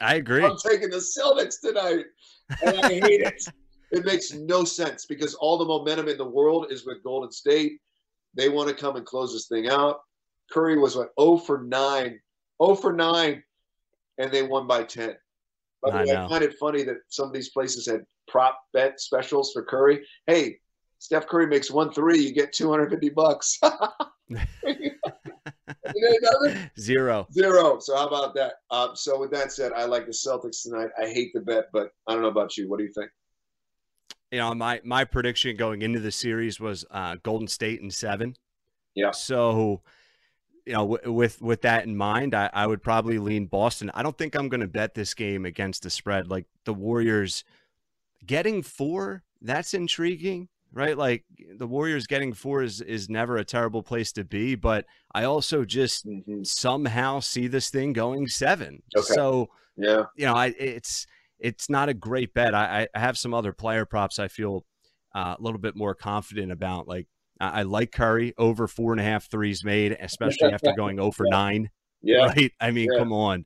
[0.01, 0.45] I agree.
[0.45, 2.05] I'm taking the Celtics tonight,
[2.65, 3.45] and I hate it.
[3.91, 7.81] It makes no sense because all the momentum in the world is with Golden State.
[8.35, 10.01] They want to come and close this thing out.
[10.53, 12.21] Curry was what 0 for 9,
[12.63, 13.43] 0 for 9,
[14.19, 15.17] and they won by 10.
[15.83, 19.01] By the way, I find it funny that some of these places had prop bet
[19.01, 20.05] specials for Curry.
[20.27, 20.59] Hey,
[20.99, 23.61] Steph Curry makes one three, you get 250 bucks.
[26.79, 27.27] Zero.
[27.33, 27.79] Zero.
[27.81, 28.55] So how about that?
[28.71, 30.91] Um, so with that said, I like the Celtics tonight.
[31.01, 32.69] I hate the bet, but I don't know about you.
[32.69, 33.11] What do you think?
[34.31, 38.35] You know, my my prediction going into the series was uh, Golden State in seven.
[38.95, 39.13] Yeah.
[39.13, 39.83] So,
[40.69, 43.91] you know, w- with with that in mind, I, I would probably lean Boston.
[43.95, 46.29] I don't think I'm going to bet this game against the spread.
[46.29, 47.43] Like the Warriors
[48.27, 50.97] getting four, that's intriguing, right?
[50.97, 51.25] Like
[51.57, 55.65] the Warriors getting four is, is never a terrible place to be, but I also
[55.65, 56.43] just mm-hmm.
[56.43, 58.83] somehow see this thing going seven.
[58.95, 59.15] Okay.
[59.15, 61.07] So, yeah, you know, I, it's,
[61.39, 62.55] it's not a great bet.
[62.55, 64.67] I, I have some other player props I feel
[65.15, 66.87] uh, a little bit more confident about.
[66.87, 67.07] Like
[67.41, 71.13] I, I like Curry over four and a half threes made, especially after going 0
[71.13, 71.71] for nine.
[72.03, 72.27] Yeah.
[72.37, 72.53] Right.
[72.61, 72.99] I mean, yeah.
[72.99, 73.45] come on.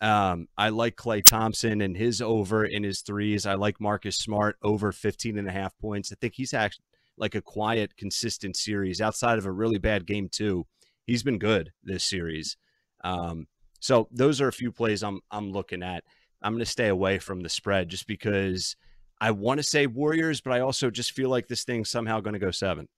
[0.00, 3.44] Um, I like Klay Thompson and his over in his threes.
[3.44, 6.10] I like Marcus Smart over 15 and a half points.
[6.10, 6.84] I think he's actually
[7.18, 10.66] like a quiet, consistent series outside of a really bad game, too.
[11.06, 12.56] He's been good this series.
[13.04, 13.46] Um,
[13.80, 16.04] so those are a few plays I'm I'm looking at.
[16.42, 18.76] I'm going to stay away from the spread just because
[19.20, 22.32] I want to say Warriors, but I also just feel like this thing's somehow going
[22.32, 22.88] to go seven.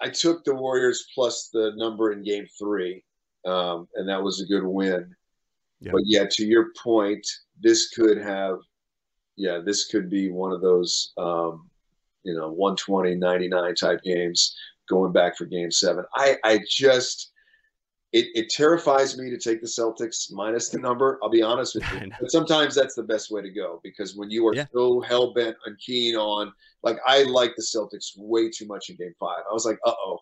[0.00, 3.04] I took the Warriors plus the number in game three,
[3.46, 5.14] um, and that was a good win.
[5.80, 5.92] Yeah.
[5.92, 7.26] But yeah, to your point,
[7.60, 8.58] this could have,
[9.36, 11.68] yeah, this could be one of those, um,
[12.22, 14.56] you know, 120, 99 type games
[14.88, 16.04] going back for game seven.
[16.14, 17.32] I, I just,
[18.12, 21.18] it, it terrifies me to take the Celtics minus the number.
[21.22, 22.10] I'll be honest with you.
[22.20, 24.66] But sometimes that's the best way to go because when you are Yeah.
[24.74, 26.52] so hell bent and keen on,
[26.82, 29.42] like, I like the Celtics way too much in game five.
[29.48, 30.18] I was like, uh oh.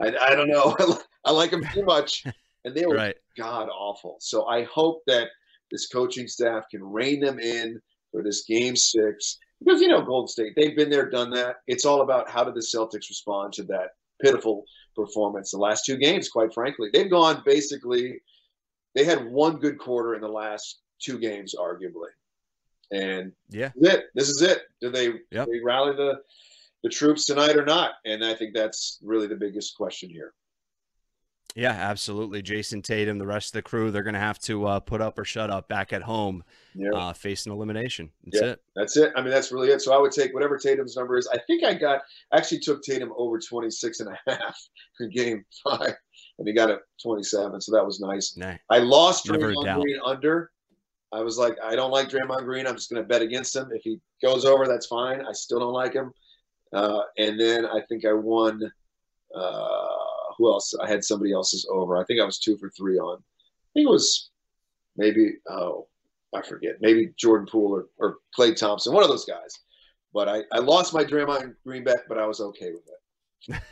[0.00, 0.76] I, I don't know.
[1.24, 2.24] I like them too much.
[2.64, 3.14] And they were Right.
[3.36, 4.16] god awful.
[4.20, 5.28] So I hope that
[5.70, 7.80] this coaching staff can rein them in
[8.10, 9.38] for this game six.
[9.60, 11.56] Because, you know, Golden State, they've been there, done that.
[11.68, 13.90] It's all about how did the Celtics respond to that
[14.20, 14.64] pitiful
[14.96, 16.88] performance the last two games, quite frankly.
[16.92, 18.20] They've gone basically,
[18.94, 22.10] they had one good quarter in the last two games, arguably.
[22.90, 23.70] And Yeah.
[23.76, 24.04] this is it.
[24.14, 24.62] This is it.
[24.80, 25.48] Do they, Yep.
[25.48, 26.20] they rally the,
[26.82, 27.92] the troops tonight or not?
[28.04, 30.32] And I think that's really the biggest question here.
[31.58, 32.40] Yeah, absolutely.
[32.40, 35.18] Jayson Tatum, the rest of the crew, they're going to have to uh, put up
[35.18, 36.44] or shut up back at home,
[36.76, 36.90] Yeah.
[36.94, 38.10] uh, facing elimination.
[38.24, 38.50] That's Yeah.
[38.52, 38.62] it.
[38.76, 39.12] That's it.
[39.16, 39.82] I mean, that's really it.
[39.82, 41.26] So I would take whatever Tatum's number is.
[41.26, 42.02] I think I got
[42.32, 44.56] actually took Tatum over 26 and a half
[45.00, 45.94] in game five,
[46.38, 47.60] and he got it 27.
[47.60, 48.36] So that was nice.
[48.36, 48.54] Nah.
[48.70, 49.82] I lost Draymond.
[49.82, 50.52] Green under.
[51.10, 52.68] I was like, I don't like Draymond Green.
[52.68, 53.68] I'm just going to bet against him.
[53.72, 55.22] If he goes over, that's fine.
[55.22, 56.12] I still don't like him.
[56.72, 58.62] Uh, and then I think I won.
[59.34, 59.86] Uh,
[60.38, 60.74] who else?
[60.82, 61.96] I had somebody else's over.
[61.98, 63.18] I think I was two for three on.
[63.18, 64.30] I think it was
[64.96, 65.32] maybe.
[65.50, 65.88] Oh,
[66.34, 66.76] I forget.
[66.80, 69.58] Maybe Jordan Poole or, or Klay Thompson, one of those guys.
[70.14, 72.94] But I, I lost my Draymond Green bet, but I was okay with it.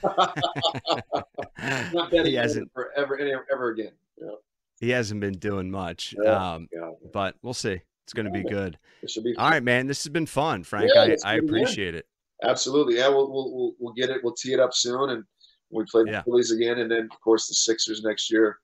[1.92, 3.92] Not betting he hasn't forever ever, ever again.
[4.18, 4.36] You know?
[4.80, 6.14] he hasn't been doing much.
[6.22, 6.90] Yeah, Um, yeah.
[7.12, 7.80] but we'll see.
[8.04, 8.50] It's going to be Yeah.
[8.50, 8.78] good.
[9.02, 9.86] It should be All right, man.
[9.86, 10.90] This has been fun, Frank.
[10.94, 11.44] Yeah, I, I do it again.
[11.48, 12.06] appreciate it.
[12.42, 12.96] Absolutely.
[12.98, 14.20] Yeah, we'll, we'll we'll we'll get it.
[14.22, 15.24] We'll tee it up soon, and
[15.70, 16.22] we play the Yeah.
[16.22, 18.58] Phillies again, and then of course the Sixers next year.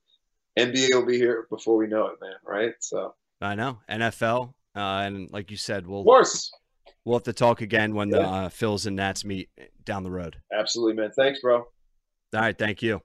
[0.59, 2.35] NBA will be here before we know it, man.
[2.47, 2.75] Right?
[2.81, 6.53] So I know NFL, uh, and like you said, we'll of course,
[7.05, 8.31] we'll have to talk again when the Yeah.
[8.31, 9.49] uh, Phils and Nats meet
[9.85, 10.37] down the road.
[10.53, 11.11] absolutely, man.
[11.17, 11.57] Thanks, bro.
[11.59, 11.67] All
[12.35, 13.01] right, thank you.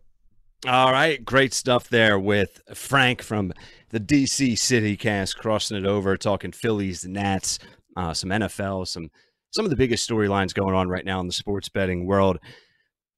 [0.68, 3.54] All right, great stuff there with Frank from
[3.90, 7.60] the DC City Cast, crossing it over, talking Phillies, Nats,
[7.96, 9.10] uh, some NFL, some
[9.52, 12.38] some of the biggest storylines going on right now in the sports betting world.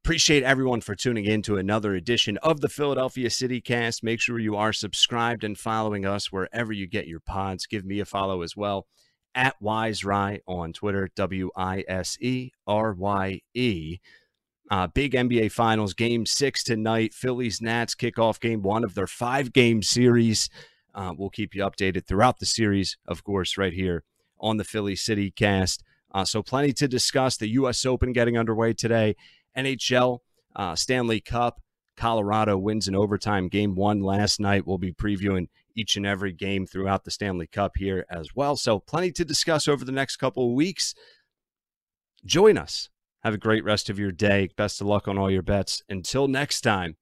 [0.04, 4.04] Appreciate everyone for tuning in to another edition of the Philadelphia City Cast.
[4.04, 7.68] Make sure you are subscribed and following us wherever you get your pods.
[7.68, 8.88] Give me a follow as well
[9.36, 14.00] at Wise Rye on Twitter, W I S E R Y E.
[14.72, 17.14] Uh, big NBA Finals game six tonight.
[17.14, 20.50] Phillies Nats kickoff game one of their five game series.
[20.95, 24.04] Uh, we'll keep you updated throughout the series, of course, right here
[24.39, 25.84] on the Philly City Cast.
[26.12, 27.38] Uh, so, plenty to discuss.
[27.38, 27.86] The U.S.
[27.86, 29.16] Open getting underway today.
[29.66, 30.20] NHL,
[30.55, 31.62] uh, Stanley Cup.
[31.97, 34.66] Colorado wins in overtime game one last night.
[34.66, 38.55] We'll be previewing each and every game throughout the Stanley Cup here as well.
[38.55, 40.95] So, plenty to discuss over the next couple of weeks.
[42.26, 42.89] Join us.
[43.24, 44.49] Have a great rest of your day.
[44.55, 45.82] Best of luck on all your bets.
[45.89, 46.95] Until next time,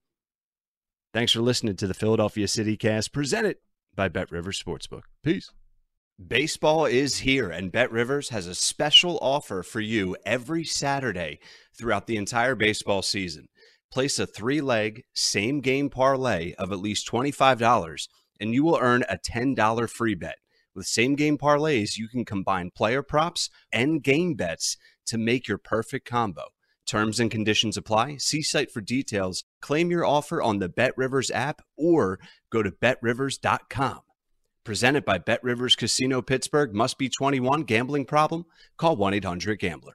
[1.14, 3.58] thanks for listening to the Philadelphia City Cast presented
[3.95, 5.03] by Bet Rivers Sportsbook.
[5.24, 5.51] Peace.
[6.26, 11.39] Baseball is here, and Bet Rivers has a special offer for you every Saturday
[11.78, 13.49] throughout the entire baseball season.
[13.91, 18.07] Place a three leg, same game parlay of at least $25,
[18.39, 20.38] and you will earn a $10 free bet.
[20.74, 25.59] With same game parlays, you can combine player props and game bets to make your
[25.59, 26.45] perfect combo.
[26.88, 28.18] Terms and conditions apply.
[28.18, 29.43] See site for details.
[29.61, 32.18] Claim your offer on the Bet Rivers app or
[32.49, 33.99] go to betrivers.com.
[34.68, 36.74] Presented by Bet Rivers Casino Pittsburgh.
[36.74, 37.61] Must be 21.
[37.61, 38.45] Gambling problem?
[38.76, 39.93] Call 1 800 Gambler.